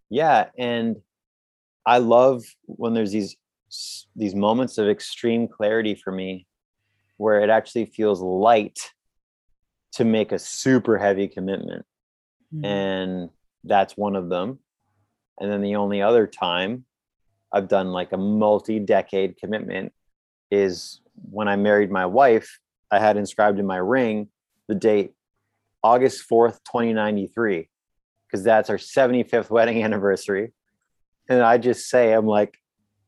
[0.09, 1.01] Yeah and
[1.85, 3.37] i love when there's these
[4.15, 6.47] these moments of extreme clarity for me
[7.17, 8.79] where it actually feels light
[9.93, 11.85] to make a super heavy commitment.
[12.53, 12.63] Mm-hmm.
[12.63, 13.29] and
[13.65, 14.59] that's one of them.
[15.37, 16.85] And then the only other time
[17.51, 19.93] i've done like a multi-decade commitment
[20.51, 22.59] is when i married my wife
[22.91, 24.27] i had inscribed in my ring
[24.67, 25.13] the date
[25.83, 27.69] august 4th 2093
[28.25, 30.51] because that's our 75th wedding anniversary.
[31.29, 32.57] And i just say i'm like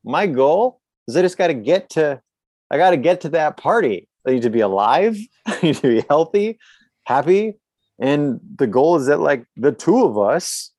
[0.04, 2.22] my goal is I just got to get to,
[2.70, 4.08] I got to get to that party.
[4.26, 5.18] I need to be alive.
[5.46, 6.60] I need to be healthy,
[7.04, 7.56] happy.
[8.00, 10.72] And the goal is that like the two of us,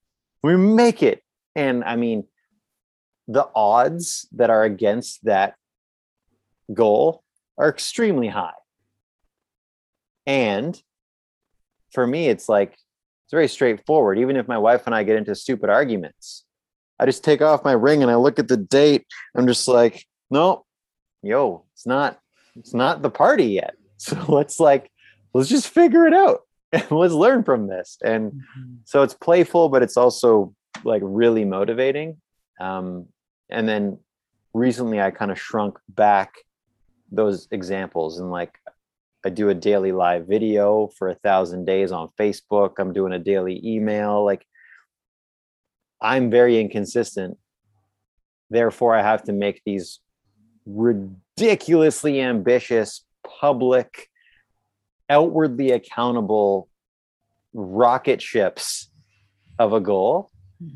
[0.43, 1.23] we make it.
[1.55, 2.25] And I mean,
[3.29, 5.55] the odds that are against that
[6.73, 7.23] goal
[7.59, 8.53] are extremely high.
[10.27, 10.81] And
[11.93, 14.19] for me, it's like, it's very straightforward.
[14.19, 16.45] Even if my wife and I get into stupid arguments,
[17.01, 19.07] I just take off my ring and I look at the date.
[19.35, 20.67] I'm just like, no,
[21.23, 22.21] yo, it's not,
[22.57, 23.75] it's not the party yet.
[24.03, 24.91] So let's like,
[25.35, 26.41] let's just figure it out
[26.73, 27.99] and let's learn from this.
[28.03, 28.75] And mm-hmm.
[28.87, 32.17] so it's playful, but it's also like really motivating.
[32.59, 33.09] Um,
[33.51, 33.99] and then
[34.55, 36.33] recently I kind of shrunk back
[37.13, 38.59] those examples and like
[39.23, 42.77] I do a daily live video for a thousand days on Facebook.
[42.79, 44.25] I'm doing a daily email.
[44.25, 44.47] Like
[46.01, 47.39] I'm very inconsistent.
[48.49, 50.01] Therefore, I have to make these
[50.67, 53.05] ridiculously ambitious,
[53.41, 54.09] public,
[55.09, 56.69] outwardly accountable
[57.53, 58.91] rocket ships
[59.59, 60.31] of a goal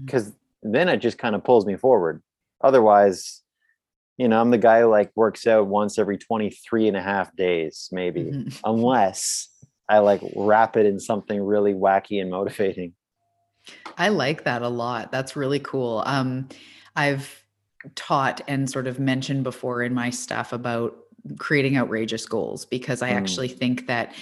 [0.05, 0.73] because mm-hmm.
[0.73, 2.23] then it just kind of pulls me forward.
[2.63, 3.43] Otherwise,
[4.17, 7.35] you know, I'm the guy who like works out once every 23 and a half
[7.37, 8.49] days, maybe, mm-hmm.
[8.65, 9.49] unless
[9.89, 12.95] I like wrap it in something really wacky and motivating.
[13.97, 15.13] I like that a lot.
[15.13, 16.03] That's really cool.
[16.07, 16.49] Um,
[16.97, 17.45] I've
[17.95, 20.97] taught and sort of mentioned before in my stuff about
[21.39, 23.17] creating outrageous goals because I mm.
[23.17, 24.15] actually think that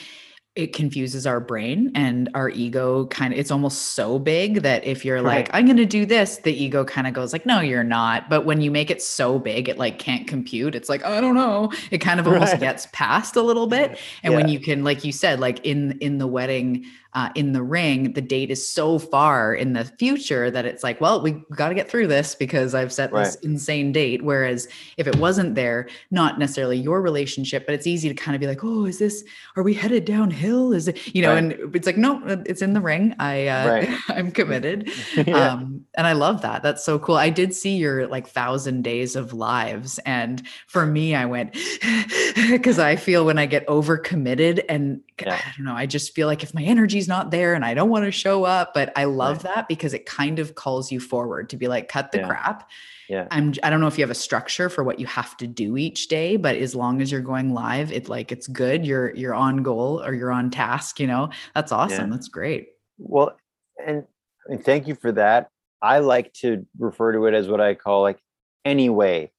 [0.54, 5.02] it confuses our brain and our ego kind of it's almost so big that if
[5.02, 5.46] you're right.
[5.46, 8.28] like i'm going to do this the ego kind of goes like no you're not
[8.28, 11.34] but when you make it so big it like can't compute it's like i don't
[11.34, 12.60] know it kind of almost right.
[12.60, 14.36] gets past a little bit and yeah.
[14.38, 16.84] when you can like you said like in in the wedding
[17.14, 21.00] uh, in the ring, the date is so far in the future that it's like,
[21.00, 23.24] well, we got to get through this because I've set right.
[23.24, 24.22] this insane date.
[24.22, 28.40] Whereas if it wasn't there, not necessarily your relationship, but it's easy to kind of
[28.40, 29.24] be like, oh, is this,
[29.56, 30.72] are we headed downhill?
[30.72, 31.38] Is it, you know, right.
[31.38, 33.14] and it's like, no, it's in the ring.
[33.18, 33.98] I, uh, right.
[34.08, 34.90] I'm committed.
[35.14, 35.52] yeah.
[35.52, 36.62] um, and I love that.
[36.62, 37.16] That's so cool.
[37.16, 39.98] I did see your like thousand days of lives.
[40.06, 41.56] And for me, I went,
[42.34, 45.34] because I feel when I get over committed and yeah.
[45.34, 47.90] I don't know, I just feel like if my energy's not there and I don't
[47.90, 48.74] want to show up.
[48.74, 49.54] But I love right.
[49.54, 52.26] that because it kind of calls you forward to be like, cut the yeah.
[52.26, 52.70] crap.
[53.08, 53.28] Yeah.
[53.30, 55.76] I'm I don't know if you have a structure for what you have to do
[55.76, 58.86] each day, but as long as you're going live, it like it's good.
[58.86, 61.28] You're you're on goal or you're on task, you know.
[61.54, 62.10] That's awesome.
[62.10, 62.16] Yeah.
[62.16, 62.68] That's great.
[62.98, 63.36] Well,
[63.84, 64.04] and,
[64.46, 65.48] and thank you for that.
[65.82, 68.18] I like to refer to it as what I call like
[68.64, 69.30] anyway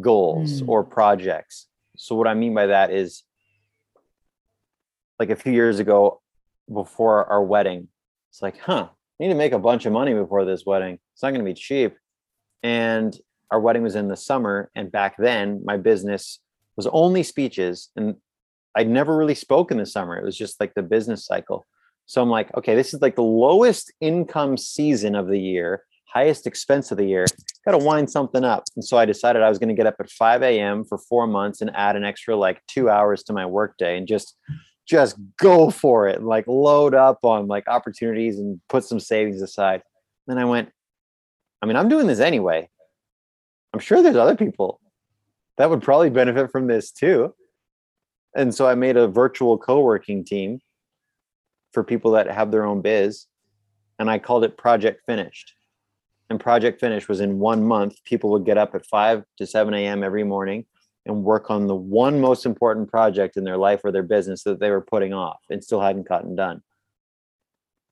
[0.00, 0.68] goals mm.
[0.68, 1.66] or projects.
[1.96, 3.22] So what I mean by that is
[5.18, 6.20] like a few years ago,
[6.72, 7.88] before our wedding.
[8.30, 10.98] It's like, huh, I need to make a bunch of money before this wedding.
[11.12, 11.96] It's not going to be cheap.
[12.62, 13.16] And
[13.50, 14.70] our wedding was in the summer.
[14.74, 16.40] And back then, my business
[16.76, 17.90] was only speeches.
[17.96, 18.16] And
[18.74, 20.16] I'd never really spoke in the summer.
[20.16, 21.66] It was just like the business cycle.
[22.06, 26.46] So I'm like, okay, this is like the lowest income season of the year, highest
[26.46, 27.24] expense of the year.
[27.64, 28.64] Got to wind something up.
[28.76, 30.84] And so I decided I was going to get up at 5 a.m.
[30.84, 34.36] for four months and add an extra like two hours to my workday and just
[34.86, 39.40] just go for it and like load up on like opportunities and put some savings
[39.42, 39.82] aside.
[40.26, 40.70] Then I went,
[41.62, 42.68] I mean, I'm doing this anyway.
[43.72, 44.80] I'm sure there's other people
[45.56, 47.34] that would probably benefit from this too.
[48.36, 50.60] And so I made a virtual co-working team
[51.72, 53.26] for people that have their own biz
[53.98, 55.54] and I called it Project Finished.
[56.30, 59.72] And Project Finished was in one month, people would get up at 5 to 7
[59.74, 60.02] a.m.
[60.02, 60.66] every morning
[61.06, 64.60] and work on the one most important project in their life or their business that
[64.60, 66.62] they were putting off and still hadn't gotten done.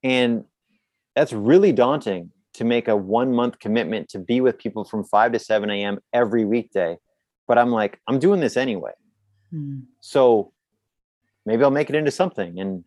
[0.02, 0.44] And
[1.14, 5.32] that's really daunting to make a one month commitment to be with people from 5
[5.32, 5.98] to 7 a.m.
[6.12, 6.96] every weekday.
[7.46, 8.92] But I'm like, I'm doing this anyway.
[9.52, 9.84] Mm.
[10.00, 10.52] So
[11.44, 12.58] maybe I'll make it into something.
[12.58, 12.84] And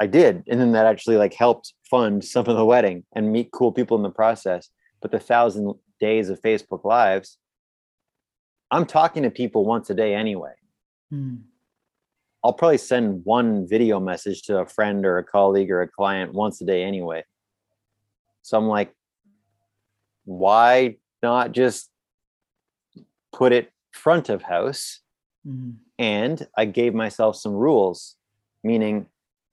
[0.00, 0.44] I did.
[0.48, 3.96] And then that actually like helped fund some of the wedding and meet cool people
[3.96, 4.68] in the process.
[5.00, 7.38] But the thousand days of Facebook Lives,
[8.72, 10.54] I'm talking to people once a day anyway.
[11.12, 11.42] Mm.
[12.42, 16.32] I'll probably send one video message to a friend or a colleague or a client
[16.32, 17.22] once a day anyway.
[18.40, 18.92] So I'm like,
[20.24, 21.90] why not just
[23.32, 25.00] put it front of house?
[25.46, 25.74] Mm.
[25.98, 28.16] And I gave myself some rules,
[28.64, 29.06] meaning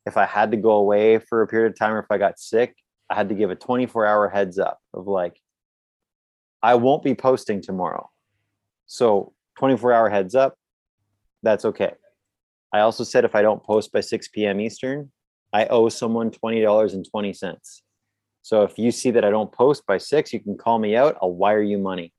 [0.06, 2.40] if I had to go away for a period of time or if I got
[2.40, 2.74] sick,
[3.10, 5.42] I had to give a 24 hour heads up of like,
[6.64, 8.10] I won't be posting tomorrow.
[8.92, 10.56] So 24 hour heads up,
[11.44, 11.94] that's okay.
[12.74, 14.60] I also said if I don't post by 6 p.m.
[14.60, 15.12] Eastern,
[15.54, 17.56] I owe someone $20.20.
[18.42, 21.18] So if you see that I don't post by 6, you can call me out.
[21.22, 22.14] I'll wire you money.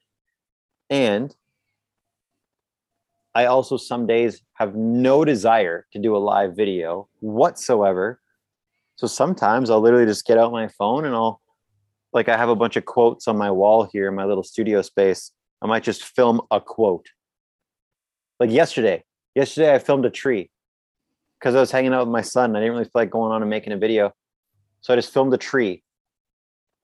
[0.88, 1.34] And
[3.34, 8.20] I also some days have no desire to do a live video whatsoever.
[8.94, 11.40] So sometimes I'll literally just get out my phone and I'll
[12.12, 14.82] like I have a bunch of quotes on my wall here in my little studio
[14.82, 15.32] space.
[15.62, 17.06] I might just film a quote.
[18.38, 19.04] Like yesterday,
[19.34, 20.50] yesterday I filmed a tree
[21.38, 22.56] because I was hanging out with my son.
[22.56, 24.12] I didn't really feel like going on and making a video.
[24.80, 25.82] So I just filmed a tree.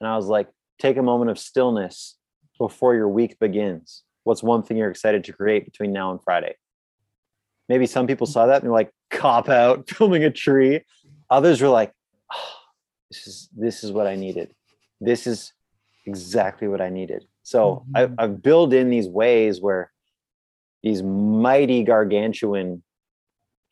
[0.01, 0.49] And I was like,
[0.79, 2.19] take a moment of stillness
[2.59, 6.57] before your week begins what's one thing you're excited to create between now and Friday?
[7.69, 10.83] Maybe some people saw that and they're like, cop out, filming a tree.
[11.31, 11.93] Others were like,
[12.33, 12.55] oh,
[13.11, 14.53] this is this is what I needed.
[15.01, 15.53] This is
[16.05, 17.25] exactly what I needed.
[17.47, 18.19] So mm-hmm.
[18.19, 19.93] I, I've built in these ways where
[20.83, 22.83] these mighty gargantuan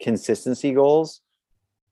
[0.00, 1.20] consistency goals,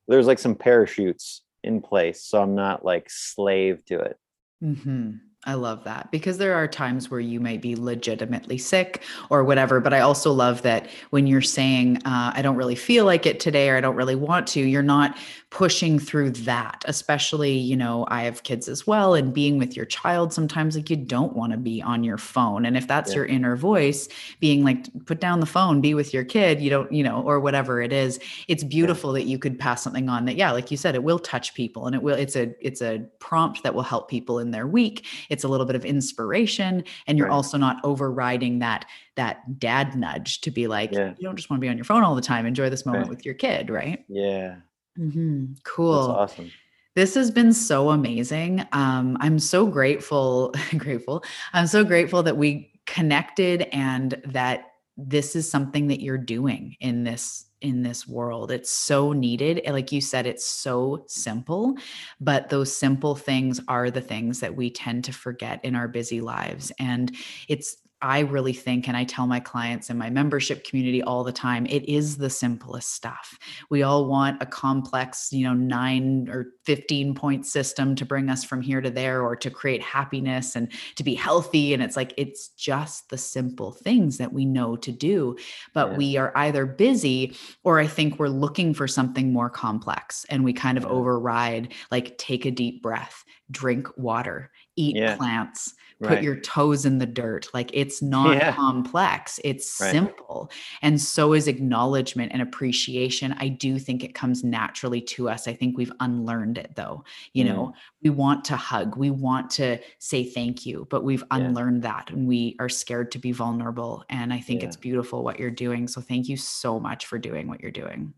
[0.06, 2.22] there's like some parachutes in place.
[2.22, 4.16] So I'm not like slave to it.
[4.62, 5.10] Mm-hmm.
[5.44, 9.80] I love that because there are times where you might be legitimately sick or whatever.
[9.80, 13.40] But I also love that when you're saying, uh, I don't really feel like it
[13.40, 15.16] today or I don't really want to, you're not
[15.50, 16.84] pushing through that.
[16.86, 19.14] Especially, you know, I have kids as well.
[19.14, 22.64] And being with your child, sometimes like you don't want to be on your phone.
[22.64, 23.16] And if that's yeah.
[23.16, 26.90] your inner voice being like, put down the phone, be with your kid, you don't,
[26.92, 29.24] you know, or whatever it is, it's beautiful yeah.
[29.24, 31.86] that you could pass something on that, yeah, like you said, it will touch people
[31.86, 35.04] and it will, it's a, it's a prompt that will help people in their week
[35.32, 37.34] it's a little bit of inspiration and you're right.
[37.34, 38.84] also not overriding that
[39.16, 41.14] that dad nudge to be like yeah.
[41.18, 43.04] you don't just want to be on your phone all the time enjoy this moment
[43.04, 43.10] right.
[43.10, 44.56] with your kid right yeah
[44.98, 45.46] mm-hmm.
[45.64, 46.52] cool That's awesome
[46.94, 51.24] this has been so amazing um, i'm so grateful grateful
[51.54, 54.66] i'm so grateful that we connected and that
[54.98, 58.50] this is something that you're doing in this in this world.
[58.50, 59.62] It's so needed.
[59.66, 61.74] Like you said, it's so simple,
[62.20, 66.20] but those simple things are the things that we tend to forget in our busy
[66.20, 66.72] lives.
[66.78, 67.14] And
[67.48, 71.32] it's I really think, and I tell my clients in my membership community all the
[71.32, 73.38] time, it is the simplest stuff.
[73.70, 78.42] We all want a complex, you know, nine or 15 point system to bring us
[78.42, 81.74] from here to there or to create happiness and to be healthy.
[81.74, 85.36] And it's like, it's just the simple things that we know to do.
[85.72, 85.96] But yeah.
[85.96, 90.52] we are either busy or I think we're looking for something more complex and we
[90.52, 95.16] kind of override, like, take a deep breath, drink water, eat yeah.
[95.16, 96.22] plants put right.
[96.22, 97.48] your toes in the dirt.
[97.54, 98.52] Like it's not yeah.
[98.52, 99.90] complex, it's right.
[99.90, 100.50] simple.
[100.82, 103.34] And so is acknowledgement and appreciation.
[103.38, 105.46] I do think it comes naturally to us.
[105.46, 107.04] I think we've unlearned it though.
[107.32, 107.48] You mm.
[107.48, 111.38] know, we want to hug, we want to say thank you, but we've yeah.
[111.38, 114.04] unlearned that and we are scared to be vulnerable.
[114.10, 114.68] And I think yeah.
[114.68, 115.88] it's beautiful what you're doing.
[115.88, 118.14] So thank you so much for doing what you're doing.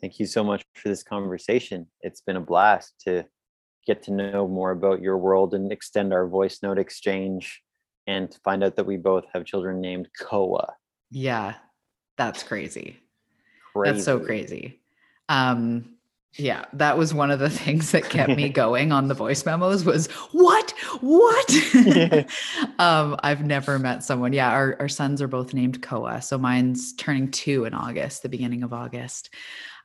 [0.00, 1.86] Thank you so much for this conversation.
[2.02, 3.24] It's been a blast to
[3.86, 7.62] get to know more about your world and extend our voice note exchange
[8.06, 10.74] and find out that we both have children named Koa.
[11.10, 11.54] Yeah,
[12.16, 12.98] that's crazy.
[13.72, 13.92] crazy.
[13.92, 14.80] That's so crazy.
[15.28, 15.96] Um,
[16.34, 19.84] yeah, that was one of the things that kept me going on the voice memos
[19.84, 20.74] was what?
[21.00, 21.50] What?
[22.78, 24.32] um, I've never met someone.
[24.32, 26.22] Yeah, our, our sons are both named Koa.
[26.22, 29.34] So mine's turning two in August, the beginning of August.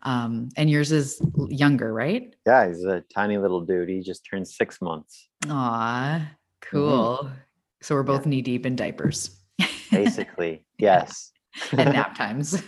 [0.04, 2.36] Um, and yours is younger, right?
[2.46, 3.90] Yeah, he's a tiny little dude.
[3.90, 5.28] He just turned six months.
[5.48, 6.26] Aw, mm-hmm.
[6.62, 7.20] cool.
[7.24, 7.34] Mm-hmm.
[7.82, 8.30] So we're both yeah.
[8.30, 9.40] knee deep in diapers.
[9.92, 11.32] Basically, yes.
[11.72, 12.62] and nap times.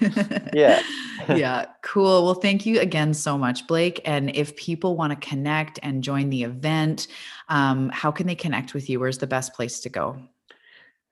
[0.53, 0.81] yeah.
[1.29, 1.65] yeah.
[1.81, 2.25] Cool.
[2.25, 3.99] Well, thank you again so much, Blake.
[4.05, 7.07] And if people want to connect and join the event,
[7.49, 8.99] um, how can they connect with you?
[8.99, 10.17] Where's the best place to go?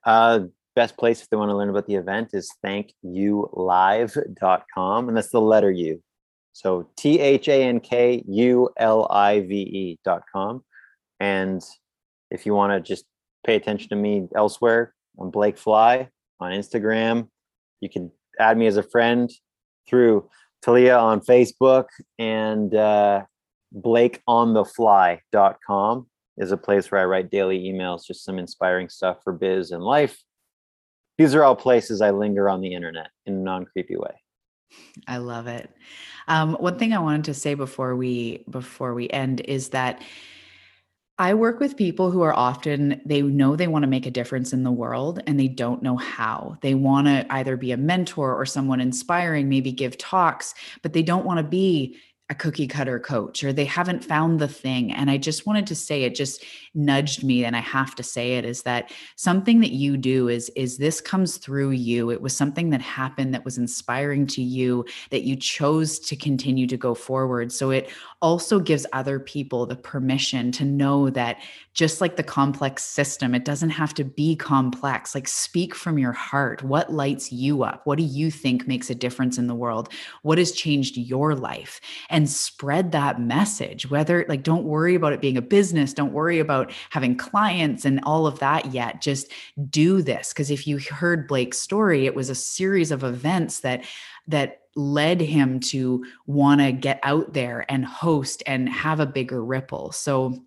[0.04, 0.40] Uh,
[0.74, 5.08] best place if they want to learn about the event is thankyoulive.com.
[5.08, 6.02] And that's the letter U.
[6.52, 10.62] So T H A N K U L I V E dot com.
[11.18, 11.62] And
[12.30, 13.04] if you want to just
[13.44, 16.08] pay attention to me elsewhere, I'm Blake Fly
[16.40, 17.28] on Instagram.
[17.82, 19.30] You can add me as a friend
[19.88, 20.30] through
[20.62, 21.86] Talia on Facebook
[22.18, 23.24] and uh,
[23.76, 26.06] BlakeOnTheFly.com
[26.38, 29.82] is a place where I write daily emails, just some inspiring stuff for biz and
[29.82, 30.22] life.
[31.18, 34.14] These are all places I linger on the internet in a non creepy way.
[35.06, 35.68] I love it.
[36.28, 40.00] Um, one thing I wanted to say before we before we end is that
[41.18, 44.52] I work with people who are often, they know they want to make a difference
[44.52, 46.56] in the world and they don't know how.
[46.62, 51.02] They want to either be a mentor or someone inspiring, maybe give talks, but they
[51.02, 51.98] don't want to be
[52.32, 54.90] a cookie cutter coach or they haven't found the thing.
[54.90, 56.42] And I just wanted to say it just
[56.74, 60.50] nudged me and I have to say it is that something that you do is
[60.56, 62.10] is this comes through you.
[62.10, 66.66] It was something that happened that was inspiring to you that you chose to continue
[66.68, 67.52] to go forward.
[67.52, 67.90] So it
[68.22, 71.36] also gives other people the permission to know that
[71.74, 75.14] just like the complex system, it doesn't have to be complex.
[75.14, 76.62] Like, speak from your heart.
[76.62, 77.82] What lights you up?
[77.84, 79.88] What do you think makes a difference in the world?
[80.22, 81.80] What has changed your life?
[82.10, 83.90] And spread that message.
[83.90, 88.00] Whether, like, don't worry about it being a business, don't worry about having clients and
[88.04, 89.00] all of that yet.
[89.00, 89.30] Just
[89.70, 90.32] do this.
[90.32, 93.84] Because if you heard Blake's story, it was a series of events that
[94.28, 99.44] that led him to want to get out there and host and have a bigger
[99.44, 99.92] ripple.
[99.92, 100.42] So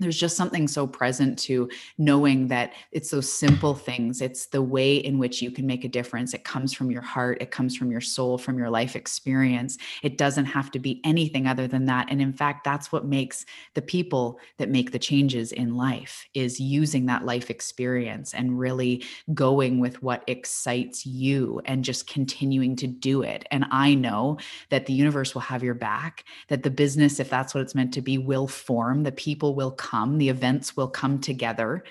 [0.00, 4.20] there's just something so present to knowing that it's those simple things.
[4.20, 6.34] It's the way in which you can make a difference.
[6.34, 7.38] It comes from your heart.
[7.40, 9.78] It comes from your soul from your life experience.
[10.02, 12.08] It doesn't have to be anything other than that.
[12.10, 13.44] And in fact that's what makes
[13.74, 19.04] the people that make the changes in life is using that life experience and really
[19.34, 23.46] going with what excites you and just continuing to do it.
[23.50, 24.38] And i know
[24.70, 27.92] that the universe will have your back that the business if that's what it's meant
[27.94, 29.02] to be will form.
[29.02, 31.84] The people will come come, the events will come together,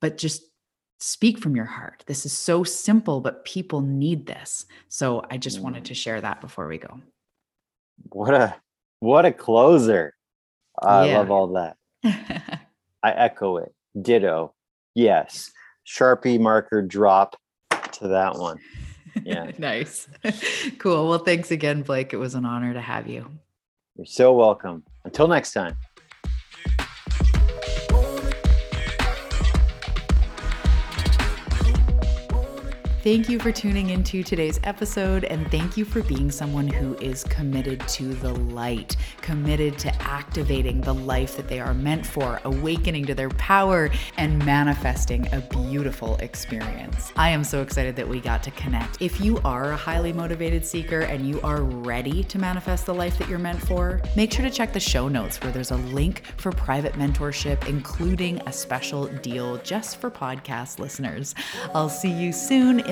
[0.00, 0.42] but just
[1.00, 2.04] speak from your heart.
[2.06, 4.66] This is so simple, but people need this.
[4.88, 5.62] So I just mm.
[5.62, 7.00] wanted to share that before we go.
[8.10, 8.54] What a
[9.00, 10.14] what a closer.
[10.80, 11.18] I yeah.
[11.18, 11.76] love all that.
[13.02, 13.74] I echo it.
[14.00, 14.54] Ditto.
[14.94, 15.50] Yes.
[15.86, 17.36] Sharpie marker drop
[17.92, 18.58] to that one.
[19.24, 19.50] Yeah.
[19.58, 20.08] nice.
[20.78, 21.08] cool.
[21.08, 22.12] Well, thanks again, Blake.
[22.12, 23.26] It was an honor to have you.
[23.96, 24.84] You're so welcome.
[25.04, 25.76] Until next time.
[33.02, 37.24] Thank you for tuning into today's episode, and thank you for being someone who is
[37.24, 43.06] committed to the light, committed to activating the life that they are meant for, awakening
[43.06, 47.12] to their power, and manifesting a beautiful experience.
[47.16, 49.02] I am so excited that we got to connect.
[49.02, 53.18] If you are a highly motivated seeker and you are ready to manifest the life
[53.18, 56.22] that you're meant for, make sure to check the show notes where there's a link
[56.36, 61.34] for private mentorship, including a special deal just for podcast listeners.
[61.74, 62.91] I'll see you soon